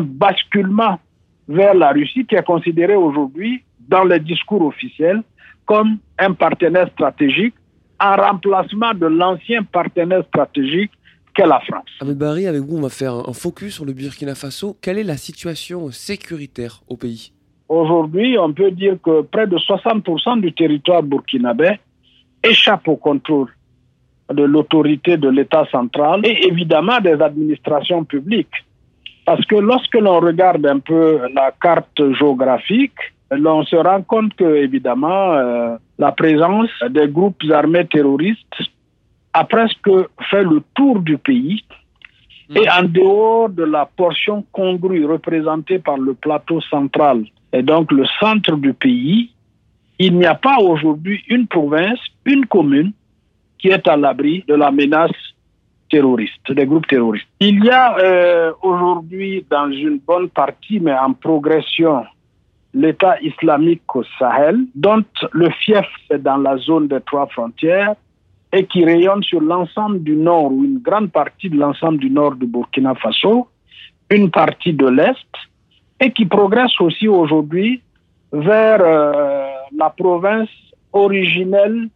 basculement 0.00 0.98
vers 1.46 1.74
la 1.74 1.92
Russie 1.92 2.26
qui 2.26 2.34
est 2.34 2.44
considéré 2.44 2.96
aujourd'hui 2.96 3.62
dans 3.78 4.04
les 4.04 4.18
discours 4.18 4.62
officiels 4.62 5.22
comme 5.66 5.98
un 6.18 6.32
partenaire 6.32 6.88
stratégique 6.88 7.54
en 8.00 8.16
remplacement 8.16 8.92
de 8.94 9.06
l'ancien 9.06 9.62
partenaire 9.62 10.24
stratégique 10.24 10.90
qu'est 11.34 11.46
la 11.46 11.60
France. 11.60 11.88
Ahmed 12.00 12.16
Barry, 12.16 12.46
avec 12.46 12.62
vous, 12.62 12.76
on 12.78 12.82
va 12.82 12.88
faire 12.88 13.14
un 13.14 13.32
focus 13.32 13.74
sur 13.74 13.84
le 13.84 13.92
Burkina 13.92 14.34
Faso. 14.34 14.76
Quelle 14.80 14.98
est 14.98 15.04
la 15.04 15.16
situation 15.16 15.90
sécuritaire 15.90 16.82
au 16.88 16.96
pays? 16.96 17.32
Aujourd'hui, 17.68 18.38
on 18.38 18.52
peut 18.52 18.70
dire 18.70 18.96
que 19.02 19.22
près 19.22 19.46
de 19.46 19.56
60% 19.56 20.40
du 20.40 20.52
territoire 20.52 21.02
burkinabé 21.02 21.78
échappe 22.42 22.86
au 22.88 22.96
contrôle 22.96 23.48
de 24.32 24.42
l'autorité 24.42 25.16
de 25.16 25.28
l'État 25.28 25.66
central 25.70 26.20
et 26.24 26.46
évidemment 26.46 27.00
des 27.00 27.20
administrations 27.20 28.04
publiques. 28.04 28.64
Parce 29.24 29.44
que 29.46 29.56
lorsque 29.56 29.94
l'on 29.94 30.20
regarde 30.20 30.66
un 30.66 30.78
peu 30.78 31.20
la 31.34 31.52
carte 31.60 32.12
géographique, 32.12 32.98
l'on 33.30 33.64
se 33.64 33.76
rend 33.76 34.02
compte 34.02 34.34
que, 34.34 34.56
évidemment, 34.56 35.32
euh, 35.32 35.76
la 35.98 36.12
présence 36.12 36.70
des 36.90 37.08
groupes 37.08 37.42
armés 37.50 37.86
terroristes 37.86 38.60
a 39.34 39.44
presque 39.44 39.90
fait 40.30 40.44
le 40.44 40.62
tour 40.74 41.00
du 41.00 41.18
pays. 41.18 41.62
Hmm. 42.48 42.56
Et 42.58 42.70
en 42.70 42.82
dehors 42.84 43.48
de 43.48 43.64
la 43.64 43.86
portion 43.86 44.44
congrue 44.52 45.04
représentée 45.06 45.78
par 45.78 45.98
le 45.98 46.14
plateau 46.14 46.60
central 46.62 47.24
et 47.54 47.62
donc 47.62 47.92
le 47.92 48.04
centre 48.20 48.56
du 48.56 48.74
pays, 48.74 49.30
il 49.98 50.18
n'y 50.18 50.26
a 50.26 50.34
pas 50.34 50.58
aujourd'hui 50.58 51.22
une 51.28 51.46
province, 51.46 52.00
une 52.24 52.46
commune 52.46 52.92
qui 53.58 53.68
est 53.68 53.86
à 53.86 53.96
l'abri 53.96 54.44
de 54.48 54.54
la 54.54 54.70
menace 54.72 55.12
terroriste, 55.88 56.50
des 56.50 56.66
groupes 56.66 56.86
terroristes. 56.86 57.28
Il 57.38 57.64
y 57.64 57.70
a 57.70 57.96
euh, 57.98 58.52
aujourd'hui 58.62 59.46
dans 59.48 59.70
une 59.70 59.98
bonne 59.98 60.28
partie, 60.28 60.80
mais 60.80 60.94
en 60.94 61.12
progression, 61.12 62.04
l'État 62.74 63.20
islamique 63.22 63.82
au 63.94 64.02
Sahel, 64.18 64.58
dont 64.74 65.04
le 65.32 65.50
fief 65.50 65.86
est 66.10 66.18
dans 66.18 66.38
la 66.38 66.56
zone 66.56 66.88
des 66.88 67.00
trois 67.02 67.26
frontières, 67.28 67.94
et 68.54 68.66
qui 68.66 68.84
rayonne 68.84 69.22
sur 69.24 69.40
l'ensemble 69.40 70.00
du 70.04 70.14
nord 70.14 70.52
ou 70.52 70.64
une 70.64 70.78
grande 70.78 71.10
partie 71.10 71.50
de 71.50 71.56
l'ensemble 71.56 71.98
du 71.98 72.08
nord 72.08 72.36
du 72.36 72.46
Burkina 72.46 72.94
Faso, 72.94 73.48
une 74.10 74.30
partie 74.30 74.72
de 74.72 74.86
l'Est, 74.86 75.32
et 76.00 76.12
qui 76.12 76.24
progresse 76.24 76.80
aussi 76.80 77.08
aujourd'hui 77.08 77.82
vers 78.32 78.80
euh, 78.80 79.50
la 79.76 79.90
province 79.90 80.48
originelle 80.92 81.88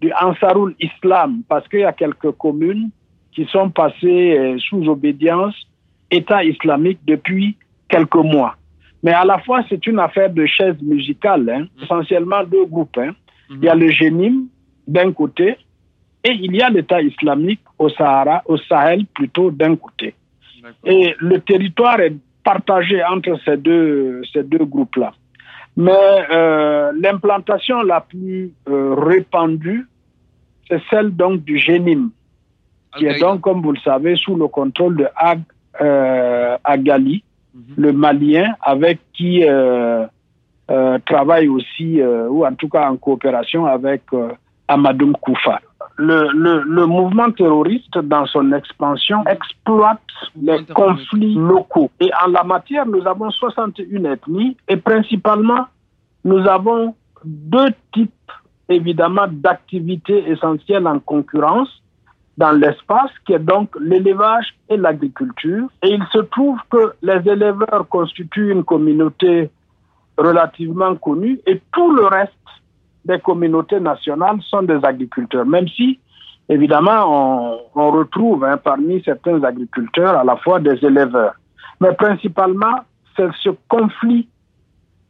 du 0.00 0.12
Ansarul 0.20 0.76
Islam, 0.78 1.42
parce 1.48 1.66
qu'il 1.66 1.80
y 1.80 1.84
a 1.84 1.92
quelques 1.92 2.30
communes 2.32 2.90
qui 3.32 3.44
sont 3.46 3.70
passées 3.70 4.38
euh, 4.38 4.58
sous 4.58 4.86
obédience 4.88 5.56
État 6.12 6.44
islamique 6.44 7.00
depuis 7.04 7.56
quelques 7.88 8.14
mois. 8.14 8.54
Mais 9.02 9.12
à 9.12 9.24
la 9.24 9.38
fois, 9.40 9.64
c'est 9.68 9.84
une 9.88 9.98
affaire 9.98 10.30
de 10.30 10.46
chaise 10.46 10.80
musicale, 10.80 11.50
hein, 11.50 11.62
mmh. 11.62 11.82
essentiellement 11.82 12.44
deux 12.44 12.66
groupes. 12.66 12.96
Hein. 12.98 13.10
Il 13.50 13.64
y 13.64 13.68
a 13.68 13.74
le 13.74 13.90
Génim 13.90 14.44
d'un 14.86 15.10
côté 15.12 15.56
et 16.26 16.32
il 16.32 16.56
y 16.56 16.62
a 16.62 16.68
l'État 16.68 17.00
islamique 17.00 17.60
au 17.78 17.88
Sahara, 17.88 18.42
au 18.46 18.56
Sahel 18.56 19.06
plutôt 19.06 19.50
d'un 19.50 19.76
côté. 19.76 20.14
Et 20.84 21.14
le 21.18 21.40
territoire 21.40 22.00
est 22.00 22.16
partagé 22.42 23.02
entre 23.04 23.38
ces 23.44 23.56
deux, 23.56 24.22
ces 24.32 24.42
deux 24.42 24.64
groupes-là. 24.64 25.12
Mais 25.76 26.26
euh, 26.32 26.92
l'implantation 27.00 27.82
la 27.82 28.00
plus 28.00 28.52
euh, 28.68 28.94
répandue, 28.94 29.86
c'est 30.68 30.82
celle 30.90 31.14
donc 31.14 31.44
du 31.44 31.58
Génim, 31.58 32.10
qui 32.96 33.06
est 33.06 33.20
donc, 33.20 33.42
comme 33.42 33.62
vous 33.62 33.72
le 33.72 33.80
savez, 33.80 34.16
sous 34.16 34.34
le 34.34 34.48
contrôle 34.48 34.96
de 34.96 35.06
Ag 35.14 35.42
euh, 35.80 36.56
Agali, 36.64 37.22
mhm. 37.54 37.62
le 37.76 37.92
Malien, 37.92 38.54
avec 38.62 38.98
qui 39.12 39.44
travaille 41.04 41.46
aussi, 41.46 42.02
ou 42.02 42.44
en 42.44 42.54
tout 42.54 42.68
cas 42.68 42.90
en 42.90 42.96
coopération 42.96 43.66
avec 43.66 44.02
Amadoum 44.66 45.12
Koufa 45.20 45.60
le, 45.98 46.28
le, 46.32 46.62
le, 46.62 46.86
mouvement 46.86 47.30
terroriste, 47.30 47.98
dans 47.98 48.26
son 48.26 48.52
expansion, 48.52 49.24
exploite 49.26 50.00
les 50.40 50.64
conflits 50.66 51.34
locaux. 51.34 51.90
Et 52.00 52.10
en 52.22 52.30
la 52.30 52.44
matière, 52.44 52.86
nous 52.86 53.06
avons 53.06 53.30
61 53.30 54.04
ethnies 54.04 54.56
et 54.68 54.76
principalement 54.76 55.66
nous 56.24 56.46
avons 56.46 56.94
deux 57.24 57.68
types, 57.94 58.12
évidemment, 58.68 59.26
d'activités 59.30 60.28
essentielles 60.28 60.86
en 60.86 60.98
concurrence 60.98 61.82
dans 62.36 62.52
l'espace, 62.52 63.10
qui 63.24 63.32
est 63.32 63.38
donc 63.38 63.70
l'élevage 63.80 64.54
et 64.68 64.76
l'agriculture. 64.76 65.68
Et 65.82 65.88
il 65.88 66.04
se 66.12 66.18
trouve 66.18 66.58
que 66.70 66.92
les 67.02 67.26
éleveurs 67.30 67.86
constituent 67.88 68.52
une 68.52 68.64
communauté 68.64 69.50
relativement 70.18 70.94
connue 70.96 71.40
et 71.46 71.60
tout 71.72 71.92
le 71.94 72.06
reste 72.06 72.32
des 73.06 73.20
communautés 73.20 73.80
nationales 73.80 74.40
sont 74.42 74.62
des 74.62 74.78
agriculteurs, 74.82 75.46
même 75.46 75.68
si, 75.68 75.98
évidemment, 76.48 77.60
on, 77.74 77.90
retrouve 77.90 78.44
hein, 78.44 78.56
parmi 78.56 79.02
certains 79.02 79.42
agriculteurs 79.42 80.16
à 80.16 80.24
la 80.24 80.36
fois 80.36 80.58
des 80.60 80.84
éleveurs. 80.84 81.34
Mais 81.80 81.92
principalement, 81.92 82.80
c'est 83.16 83.30
ce 83.42 83.50
conflit 83.68 84.28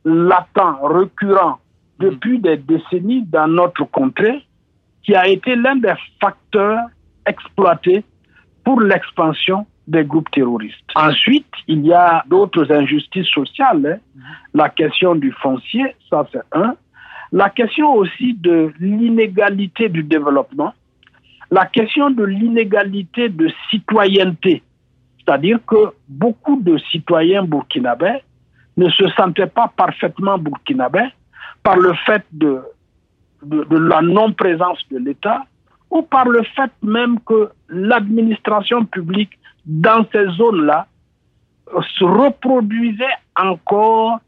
latent, 0.04 0.78
récurrent, 0.82 1.58
depuis 1.98 2.38
des 2.38 2.58
décennies 2.58 3.22
dans 3.22 3.48
notre 3.48 3.84
contrée, 3.84 4.44
qui 5.02 5.14
a 5.14 5.26
été 5.26 5.56
l'un 5.56 5.76
des 5.76 5.94
facteurs 6.20 6.80
exploités 7.26 8.04
pour 8.64 8.80
l'expansion 8.80 9.66
des 9.86 10.04
groupes 10.04 10.30
terroristes. 10.30 10.90
Ensuite, 10.96 11.46
il 11.68 11.86
y 11.86 11.92
a 11.92 12.24
d'autres 12.28 12.70
injustices 12.72 13.28
sociales. 13.28 14.00
Hein. 14.18 14.20
La 14.52 14.68
question 14.68 15.14
du 15.14 15.32
foncier, 15.32 15.94
ça 16.10 16.26
c'est 16.32 16.42
un. 16.52 16.74
La 17.32 17.50
question 17.50 17.92
aussi 17.94 18.34
de 18.34 18.72
l'inégalité 18.78 19.88
du 19.88 20.02
développement. 20.02 20.72
La 21.50 21.66
question 21.66 22.10
de 22.10 22.24
l'inégalité 22.24 23.28
de 23.28 23.50
citoyenneté. 23.70 24.62
C'est-à-dire 25.18 25.58
que 25.66 25.92
beaucoup 26.08 26.60
de 26.62 26.78
citoyens 26.90 27.42
burkinabés 27.42 28.22
ne 28.76 28.88
se 28.90 29.08
sentaient 29.10 29.46
pas 29.46 29.72
parfaitement 29.76 30.38
burkinabés 30.38 31.08
par 31.62 31.76
le 31.76 31.94
fait 32.04 32.24
de, 32.32 32.62
de, 33.42 33.76
la 33.76 34.02
non-présence 34.02 34.78
de 34.90 34.98
l'État 34.98 35.44
ou 35.90 36.02
par 36.02 36.28
le 36.28 36.42
fait 36.54 36.70
même 36.82 37.18
que 37.20 37.50
l'administration 37.68 38.84
publique 38.84 39.38
dans 39.64 40.06
ces 40.12 40.26
zones-là 40.36 40.86
se 41.98 42.04
reproduisait 42.04 43.04
encore 43.36 44.20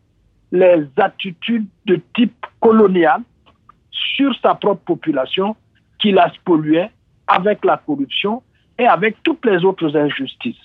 les 0.52 0.86
attitudes 0.96 1.66
de 1.86 2.00
type 2.14 2.46
colonial 2.60 3.22
sur 3.90 4.34
sa 4.40 4.54
propre 4.54 4.84
population 4.84 5.56
qui 5.98 6.12
la 6.12 6.32
spoliait 6.32 6.90
avec 7.26 7.64
la 7.64 7.76
corruption 7.76 8.42
et 8.78 8.86
avec 8.86 9.22
toutes 9.22 9.44
les 9.44 9.64
autres 9.64 9.96
injustices. 9.96 10.56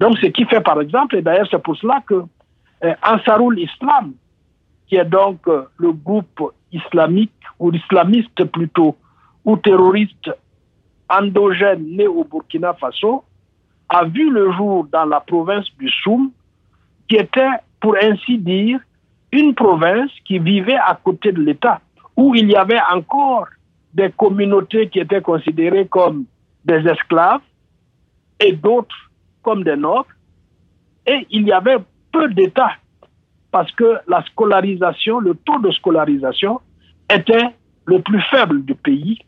Donc, 0.00 0.18
ce 0.18 0.26
qui 0.26 0.44
fait, 0.44 0.60
par 0.60 0.80
exemple, 0.80 1.16
et 1.16 1.22
d'ailleurs 1.22 1.46
c'est 1.50 1.62
pour 1.62 1.76
cela 1.76 2.02
que 2.06 2.24
euh, 2.84 2.94
Ansarul 3.02 3.58
Islam, 3.58 4.12
qui 4.86 4.96
est 4.96 5.04
donc 5.04 5.46
euh, 5.48 5.64
le 5.78 5.92
groupe 5.92 6.52
islamique 6.72 7.32
ou 7.58 7.72
islamiste 7.72 8.44
plutôt, 8.44 8.96
ou 9.44 9.56
terroriste 9.56 10.30
endogène 11.08 11.96
né 11.96 12.06
au 12.06 12.24
Burkina 12.24 12.74
Faso, 12.74 13.24
a 13.88 14.04
vu 14.04 14.30
le 14.30 14.52
jour 14.52 14.86
dans 14.90 15.04
la 15.04 15.20
province 15.20 15.66
du 15.78 15.88
Soum, 15.88 16.30
qui 17.08 17.16
était, 17.16 17.50
pour 17.80 17.96
ainsi 18.02 18.38
dire, 18.38 18.80
une 19.34 19.54
province 19.54 20.12
qui 20.24 20.38
vivait 20.38 20.76
à 20.76 20.98
côté 21.02 21.32
de 21.32 21.40
l'État, 21.40 21.80
où 22.16 22.34
il 22.34 22.48
y 22.48 22.54
avait 22.54 22.80
encore 22.92 23.48
des 23.92 24.10
communautés 24.10 24.88
qui 24.88 25.00
étaient 25.00 25.20
considérées 25.20 25.86
comme 25.88 26.24
des 26.64 26.86
esclaves 26.88 27.40
et 28.40 28.52
d'autres 28.52 29.10
comme 29.42 29.64
des 29.64 29.76
nobles. 29.76 30.14
Et 31.06 31.26
il 31.30 31.46
y 31.46 31.52
avait 31.52 31.78
peu 32.12 32.28
d'États 32.28 32.76
parce 33.50 33.70
que 33.72 33.98
la 34.08 34.22
scolarisation, 34.26 35.18
le 35.18 35.34
taux 35.34 35.58
de 35.58 35.70
scolarisation 35.72 36.60
était 37.12 37.48
le 37.86 38.00
plus 38.00 38.22
faible 38.30 38.64
du 38.64 38.74
pays 38.74 39.18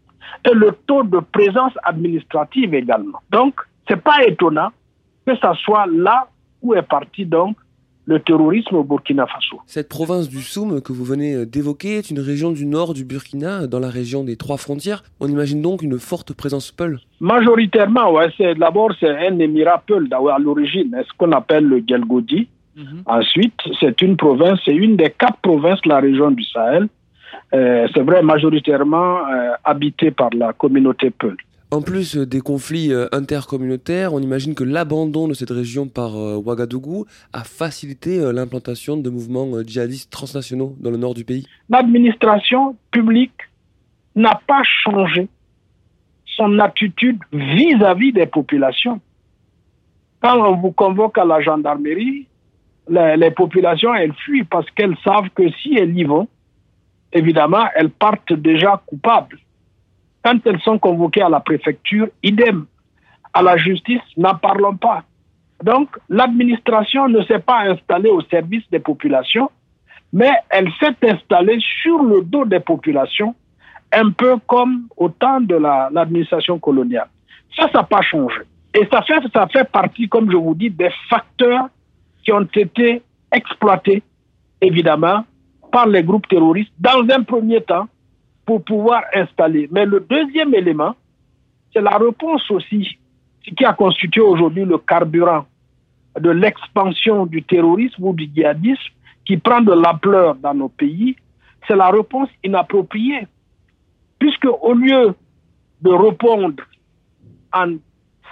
et 0.48 0.54
le 0.54 0.72
taux 0.86 1.02
de 1.02 1.18
présence 1.18 1.72
administrative 1.82 2.74
également. 2.74 3.18
Donc, 3.30 3.60
ce 3.88 3.94
n'est 3.94 4.00
pas 4.00 4.24
étonnant 4.24 4.70
que 5.26 5.34
ce 5.34 5.54
soit 5.64 5.86
là 5.86 6.28
où 6.62 6.74
est 6.74 6.82
parti 6.82 7.26
donc 7.26 7.56
le 8.06 8.20
terrorisme 8.20 8.76
au 8.76 8.84
Burkina 8.84 9.26
Faso. 9.26 9.60
Cette 9.66 9.88
province 9.88 10.28
du 10.28 10.40
Soum 10.40 10.80
que 10.80 10.92
vous 10.92 11.04
venez 11.04 11.44
d'évoquer 11.44 11.98
est 11.98 12.10
une 12.10 12.20
région 12.20 12.52
du 12.52 12.64
nord 12.64 12.94
du 12.94 13.04
Burkina, 13.04 13.66
dans 13.66 13.80
la 13.80 13.90
région 13.90 14.24
des 14.24 14.36
trois 14.36 14.56
frontières. 14.56 15.02
On 15.20 15.28
imagine 15.28 15.60
donc 15.60 15.82
une 15.82 15.98
forte 15.98 16.32
présence 16.32 16.70
Peul 16.70 17.00
Majoritairement, 17.20 18.12
ouais. 18.12 18.28
D'abord, 18.58 18.92
c'est 19.00 19.10
un 19.10 19.38
émirat 19.38 19.82
Peul 19.86 20.08
à 20.12 20.38
l'origine, 20.38 20.96
ce 21.06 21.12
qu'on 21.18 21.32
appelle 21.32 21.64
le 21.64 21.82
Gelgodi? 21.86 22.48
Mhm. 22.76 23.02
Ensuite, 23.06 23.58
c'est 23.80 24.00
une 24.02 24.16
province, 24.16 24.60
c'est 24.64 24.74
une 24.74 24.96
des 24.96 25.10
quatre 25.10 25.38
provinces 25.38 25.80
de 25.82 25.88
la 25.88 25.98
région 25.98 26.30
du 26.30 26.44
Sahel. 26.44 26.88
Euh, 27.54 27.86
c'est 27.94 28.02
vrai, 28.02 28.22
majoritairement 28.22 29.18
euh, 29.18 29.52
habitée 29.64 30.10
par 30.10 30.30
la 30.34 30.52
communauté 30.52 31.10
Peul. 31.10 31.36
En 31.72 31.82
plus 31.82 32.16
des 32.16 32.40
conflits 32.40 32.92
euh, 32.92 33.08
intercommunautaires, 33.12 34.14
on 34.14 34.20
imagine 34.20 34.54
que 34.54 34.64
l'abandon 34.64 35.26
de 35.26 35.34
cette 35.34 35.50
région 35.50 35.88
par 35.88 36.14
Ouagadougou 36.14 37.06
a 37.32 37.42
facilité 37.44 38.20
l'implantation 38.32 38.96
de 38.96 39.10
mouvements 39.10 39.62
djihadistes 39.64 40.10
transnationaux 40.10 40.76
dans 40.78 40.90
le 40.90 40.96
nord 40.96 41.14
du 41.14 41.24
pays. 41.24 41.46
L'administration 41.68 42.76
publique 42.92 43.40
n'a 44.14 44.40
pas 44.46 44.62
changé 44.62 45.28
son 46.36 46.58
attitude 46.58 47.18
vis-à-vis 47.32 48.12
des 48.12 48.26
populations. 48.26 49.00
Quand 50.22 50.38
on 50.38 50.56
vous 50.56 50.72
convoque 50.72 51.18
à 51.18 51.24
la 51.24 51.40
gendarmerie, 51.40 52.26
les, 52.88 53.30
populations, 53.30 53.94
elles 53.94 54.14
fuient 54.14 54.44
parce 54.44 54.70
qu'elles 54.70 54.96
savent 55.04 55.30
que 55.34 55.50
si 55.62 55.76
elles 55.76 55.96
y 55.96 56.04
vont, 56.04 56.28
évidemment, 57.12 57.66
elles 57.74 57.90
partent 57.90 58.32
déjà 58.32 58.82
coupables. 58.86 59.38
Quand 60.26 60.44
elles 60.44 60.60
sont 60.62 60.80
convoquées 60.80 61.22
à 61.22 61.28
la 61.28 61.38
préfecture, 61.38 62.08
idem. 62.20 62.66
À 63.32 63.42
la 63.42 63.56
justice, 63.56 64.02
n'en 64.16 64.34
parlons 64.34 64.74
pas. 64.76 65.04
Donc, 65.62 65.88
l'administration 66.08 67.06
ne 67.06 67.22
s'est 67.22 67.38
pas 67.38 67.60
installée 67.60 68.10
au 68.10 68.20
service 68.22 68.64
des 68.72 68.80
populations, 68.80 69.48
mais 70.12 70.32
elle 70.50 70.68
s'est 70.80 70.96
installée 71.08 71.60
sur 71.80 72.02
le 72.02 72.22
dos 72.22 72.44
des 72.44 72.58
populations, 72.58 73.36
un 73.92 74.10
peu 74.10 74.38
comme 74.48 74.88
au 74.96 75.10
temps 75.10 75.40
de 75.40 75.54
l'administration 75.54 76.58
coloniale. 76.58 77.08
Ça, 77.56 77.68
ça 77.70 77.78
n'a 77.78 77.84
pas 77.84 78.02
changé. 78.02 78.40
Et 78.74 78.84
ça 78.90 79.02
fait, 79.02 79.20
ça 79.32 79.46
fait 79.46 79.70
partie, 79.70 80.08
comme 80.08 80.28
je 80.28 80.36
vous 80.36 80.56
dis, 80.56 80.70
des 80.70 80.90
facteurs 81.08 81.68
qui 82.24 82.32
ont 82.32 82.48
été 82.52 83.00
exploités, 83.30 84.02
évidemment, 84.60 85.24
par 85.70 85.86
les 85.86 86.02
groupes 86.02 86.26
terroristes 86.26 86.72
dans 86.80 87.06
un 87.14 87.22
premier 87.22 87.60
temps 87.60 87.86
pour 88.46 88.62
pouvoir 88.62 89.02
installer. 89.12 89.68
Mais 89.70 89.84
le 89.84 90.00
deuxième 90.00 90.54
élément, 90.54 90.94
c'est 91.72 91.82
la 91.82 91.98
réponse 91.98 92.48
aussi, 92.50 92.96
ce 93.44 93.50
qui 93.50 93.64
a 93.64 93.74
constitué 93.74 94.22
aujourd'hui 94.22 94.64
le 94.64 94.78
carburant 94.78 95.44
de 96.18 96.30
l'expansion 96.30 97.26
du 97.26 97.42
terrorisme 97.42 98.04
ou 98.04 98.14
du 98.14 98.30
djihadisme 98.32 98.94
qui 99.26 99.36
prend 99.36 99.60
de 99.60 99.72
l'ampleur 99.72 100.36
dans 100.36 100.54
nos 100.54 100.68
pays, 100.68 101.16
c'est 101.66 101.76
la 101.76 101.90
réponse 101.90 102.28
inappropriée. 102.44 103.26
Puisque 104.18 104.46
au 104.46 104.72
lieu 104.72 105.14
de 105.82 105.90
répondre 105.90 106.62
en 107.52 107.74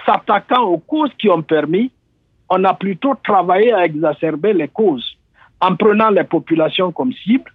s'attaquant 0.06 0.62
aux 0.62 0.78
causes 0.78 1.12
qui 1.18 1.28
ont 1.28 1.42
permis, 1.42 1.90
on 2.48 2.62
a 2.64 2.74
plutôt 2.74 3.14
travaillé 3.22 3.72
à 3.72 3.84
exacerber 3.84 4.52
les 4.52 4.68
causes 4.68 5.18
en 5.60 5.74
prenant 5.76 6.10
les 6.10 6.24
populations 6.24 6.92
comme 6.92 7.12
cible. 7.12 7.50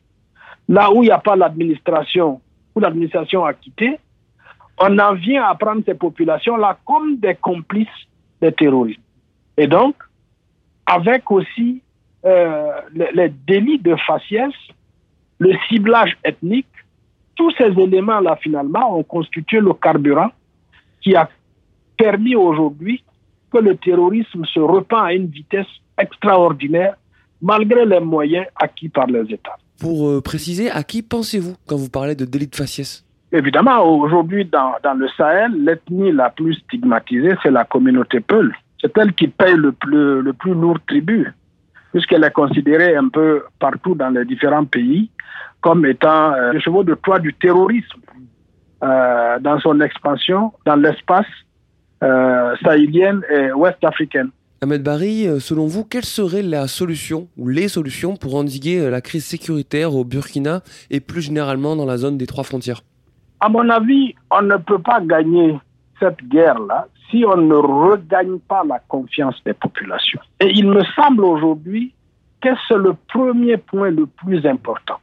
Là 0.68 0.92
où 0.92 1.02
il 1.02 1.08
n'y 1.08 1.12
a 1.12 1.18
pas 1.18 1.36
l'administration, 1.36 2.42
où 2.76 2.80
l'administration 2.80 3.46
a 3.46 3.54
quitté, 3.54 4.00
on 4.80 4.98
en 4.98 5.14
vient 5.14 5.44
à 5.44 5.56
prendre 5.56 5.84
ces 5.86 5.94
populations-là 5.94 6.78
comme 6.86 7.18
des 7.18 7.36
complices 7.36 7.88
des 8.42 8.52
terroristes. 8.54 9.02
Et 9.58 9.68
donc, 9.68 9.96
avec 10.86 11.30
aussi 11.32 11.82
euh, 12.26 12.72
les, 12.94 13.30
délits 13.30 13.80
de 13.80 13.96
faciès, 14.08 14.54
le 15.40 15.54
ciblage 15.68 16.18
ethnique, 16.24 16.68
tous 17.36 17.52
ces 17.58 17.72
éléments-là, 17.78 18.38
finalement, 18.42 18.98
ont 18.98 19.04
constitué 19.04 19.60
le 19.60 19.74
carburant 19.74 20.32
qui 21.02 21.16
a 21.16 21.30
permis 21.98 22.36
aujourd'hui 22.36 23.04
que 23.52 23.58
le 23.58 23.76
terrorisme 23.76 24.46
se 24.46 24.60
repent 24.60 24.94
à 24.94 25.14
une 25.14 25.28
vitesse 25.28 25.68
extraordinaire 25.98 26.96
malgré 27.42 27.86
les 27.86 28.00
moyens 28.00 28.48
acquis 28.56 28.90
par 28.90 29.08
les 29.08 29.34
États. 29.34 29.58
Pour 29.80 30.10
euh, 30.10 30.22
préciser, 30.22 30.70
à 30.70 30.84
qui 30.84 31.02
pensez-vous 31.02 31.56
quand 31.68 31.78
vous 31.78 31.90
parlez 31.90 32.16
de 32.16 32.26
délit 32.26 32.48
de 32.48 32.56
faciès? 32.56 33.06
Évidemment, 33.32 33.84
aujourd'hui, 33.84 34.46
dans, 34.46 34.74
le 34.98 35.08
Sahel, 35.16 35.52
l'ethnie 35.64 36.12
la 36.12 36.30
plus 36.30 36.56
stigmatisée, 36.56 37.36
c'est 37.44 37.52
la 37.52 37.64
communauté 37.64 38.20
Peul. 38.20 38.54
C'est 38.82 38.98
elle 38.98 39.14
qui 39.14 39.28
paye 39.28 39.56
le 39.56 39.72
plus, 39.72 40.22
le 40.22 40.34
plus 40.34 40.54
lourd 40.54 40.80
tribut, 40.88 41.32
puisqu'elle 41.92 42.24
est 42.24 42.32
considérée 42.32 42.96
un 42.96 43.10
peu 43.10 43.44
partout 43.60 43.94
dans 43.94 44.10
les 44.10 44.26
différents 44.26 44.66
pays 44.66 45.12
comme 45.62 45.86
étant 45.86 46.34
euh, 46.34 46.54
le 46.54 46.60
chevaux 46.60 46.84
de 46.84 46.96
toit 46.96 47.20
du 47.20 47.34
terrorisme 47.34 48.00
euh, 48.84 49.40
dans 49.40 49.60
son 49.60 49.80
expansion 49.82 50.54
dans 50.66 50.76
l'espace 50.76 51.28
euh, 52.04 52.56
sahélienne 52.64 53.22
et 53.30 53.52
ouest 53.52 53.78
africaine. 53.84 54.30
Ahmed 54.62 54.84
Barry, 54.84 55.26
euh, 55.26 55.40
selon 55.40 55.68
vous, 55.68 55.86
quelle 55.86 56.04
serait 56.04 56.42
la 56.42 56.68
solution 56.68 57.30
ou 57.38 57.48
les 57.48 57.70
solutions 57.70 58.18
pour 58.18 58.36
endiguer 58.36 58.82
euh, 58.82 58.90
la 58.90 59.00
crise 59.00 59.26
sécuritaire 59.26 59.96
au 59.96 60.04
Burkina 60.04 60.64
et 60.90 61.00
plus 61.00 61.22
généralement 61.22 61.78
dans 61.78 61.86
la 61.86 61.96
zone 61.96 62.18
des 62.18 62.28
trois 62.28 62.44
frontières? 62.44 62.82
À 63.40 63.48
mon 63.48 63.70
avis, 63.70 64.16
on 64.30 64.42
ne 64.42 64.58
peut 64.58 64.80
pas 64.80 65.00
gagner 65.00 65.58
cette 65.98 66.22
guerre-là 66.28 66.88
si 67.10 67.24
on 67.26 67.38
ne 67.38 67.56
regagne 67.56 68.38
pas 68.40 68.66
la 68.66 68.80
confiance 68.80 69.42
des 69.46 69.54
populations. 69.54 70.20
Et 70.42 70.50
il 70.50 70.68
me 70.68 70.84
semble 70.94 71.24
aujourd'hui 71.24 71.94
que 72.42 72.50
c'est 72.68 72.78
le 72.78 72.96
premier 73.08 73.56
point 73.56 73.92
le 73.92 74.08
plus 74.08 74.46
important. 74.46 75.00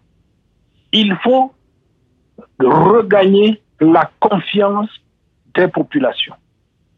Il 0.93 1.17
faut 1.25 1.55
regagner 2.61 3.63
la 3.81 4.11
confiance 4.21 4.91
des 5.55 5.69
populations 5.69 6.35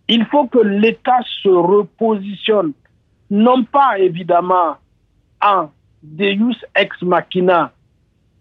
il 0.08 0.24
faut 0.26 0.46
que 0.46 0.58
l'État 0.58 1.20
se 1.42 1.48
repositionne, 1.48 2.72
non 3.30 3.64
pas 3.64 3.98
évidemment 3.98 4.76
en 5.42 5.70
Deus 6.02 6.56
ex 6.74 7.00
machina, 7.02 7.72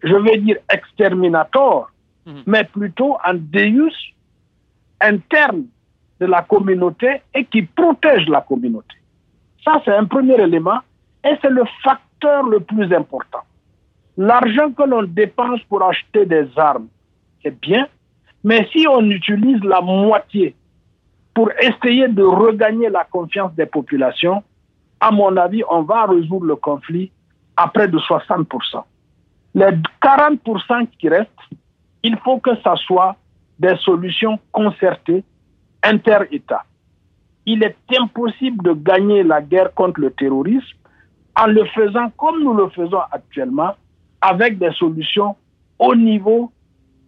je 0.02 0.14
vais 0.14 0.38
dire 0.38 0.56
exterminator, 0.72 1.90
mhm. 2.26 2.42
mais 2.46 2.64
plutôt 2.64 3.16
en 3.24 3.34
Deus 3.34 3.94
interne 5.00 5.66
de 6.20 6.26
la 6.26 6.42
communauté 6.42 7.22
et 7.34 7.44
qui 7.44 7.62
protège 7.62 8.26
la 8.28 8.40
communauté. 8.40 8.96
Ça, 9.64 9.80
c'est 9.84 9.94
un 9.94 10.04
premier 10.06 10.40
élément 10.40 10.80
et 11.24 11.36
c'est 11.42 11.50
le 11.50 11.64
facteur 11.82 12.44
le 12.44 12.60
plus 12.60 12.92
important. 12.92 13.40
L'argent 14.16 14.72
que 14.72 14.82
l'on 14.82 15.04
dépense 15.04 15.60
pour 15.68 15.82
acheter 15.82 16.26
des 16.26 16.48
armes, 16.56 16.88
c'est 17.42 17.58
bien, 17.60 17.86
mais 18.42 18.66
si 18.72 18.86
on 18.88 19.08
utilise 19.10 19.62
la 19.62 19.80
moitié 19.80 20.56
pour 21.38 21.52
essayer 21.60 22.08
de 22.08 22.24
regagner 22.24 22.88
la 22.88 23.04
confiance 23.04 23.54
des 23.54 23.66
populations, 23.66 24.42
à 24.98 25.12
mon 25.12 25.36
avis, 25.36 25.62
on 25.70 25.82
va 25.82 26.06
résoudre 26.06 26.46
le 26.46 26.56
conflit 26.56 27.12
à 27.56 27.68
près 27.68 27.86
de 27.86 27.96
60%. 27.96 28.82
Les 29.54 29.70
40% 30.02 30.88
qui 30.98 31.08
restent, 31.08 31.30
il 32.02 32.18
faut 32.24 32.40
que 32.40 32.56
ce 32.56 32.76
soit 32.86 33.14
des 33.56 33.76
solutions 33.84 34.40
concertées 34.50 35.22
inter-États. 35.84 36.64
Il 37.46 37.62
est 37.62 37.76
impossible 37.96 38.64
de 38.64 38.72
gagner 38.72 39.22
la 39.22 39.40
guerre 39.40 39.72
contre 39.74 40.00
le 40.00 40.10
terrorisme 40.10 40.76
en 41.36 41.46
le 41.46 41.64
faisant 41.66 42.10
comme 42.16 42.42
nous 42.42 42.54
le 42.54 42.68
faisons 42.70 43.02
actuellement, 43.12 43.76
avec 44.20 44.58
des 44.58 44.72
solutions 44.72 45.36
au 45.78 45.94
niveau 45.94 46.50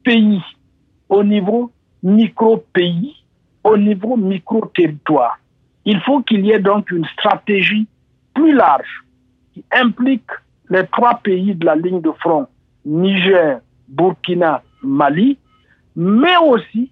pays, 0.05 0.41
au 1.09 1.25
niveau 1.25 1.73
micro-pays, 2.05 3.20
au 3.65 3.77
niveau 3.77 4.17
micro-territoire. 4.17 5.39
Il 5.85 6.01
faut 6.01 6.23
qu'il 6.23 6.45
y 6.47 6.53
ait 6.53 6.61
donc 6.61 6.91
une 6.91 7.07
stratégie 7.07 7.87
plus 8.35 8.53
large 8.53 9.05
qui 9.55 9.65
implique 9.73 10.31
les 10.69 10.87
trois 10.87 11.17
pays 11.17 11.55
de 11.55 11.67
la 11.67 11.75
ligne 11.75 12.01
de 12.01 12.13
front, 12.13 12.47
Niger, 12.85 13.61
Burkina, 13.89 14.63
Mali, 14.83 15.37
mais 15.97 16.37
aussi 16.47 16.91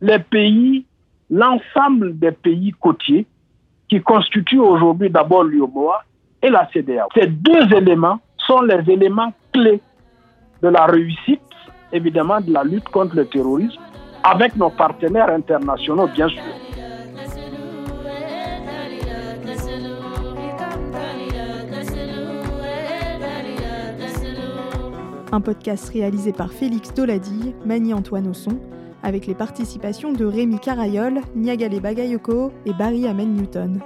les 0.00 0.18
pays, 0.18 0.84
l'ensemble 1.30 2.18
des 2.18 2.32
pays 2.32 2.72
côtiers 2.72 3.26
qui 3.88 4.00
constituent 4.02 4.58
aujourd'hui 4.58 5.08
d'abord 5.10 5.44
l'UOMOA 5.44 6.04
et 6.42 6.50
la 6.50 6.68
CDA. 6.72 7.06
Ces 7.14 7.28
deux 7.28 7.72
éléments 7.74 8.18
sont 8.38 8.62
les 8.62 8.82
éléments 8.90 9.32
clés 9.52 9.80
de 10.62 10.68
la 10.68 10.86
réussite, 10.86 11.40
évidemment, 11.92 12.40
de 12.40 12.52
la 12.52 12.64
lutte 12.64 12.88
contre 12.88 13.16
le 13.16 13.26
terrorisme 13.26 13.80
avec 14.30 14.56
nos 14.56 14.70
partenaires 14.70 15.30
internationaux, 15.30 16.08
bien 16.08 16.28
sûr. 16.28 16.42
Un 25.32 25.40
podcast 25.40 25.90
réalisé 25.90 26.32
par 26.32 26.50
Félix 26.50 26.92
Doladille, 26.94 27.54
Mani 27.64 27.94
Antoine 27.94 28.32
son, 28.34 28.58
avec 29.02 29.26
les 29.26 29.34
participations 29.34 30.12
de 30.12 30.24
Rémi 30.24 30.58
Carayol, 30.58 31.20
Niagale 31.34 31.78
Bagayoko 31.80 32.52
et 32.64 32.72
Barry 32.72 33.06
Amen 33.06 33.34
Newton. 33.34 33.80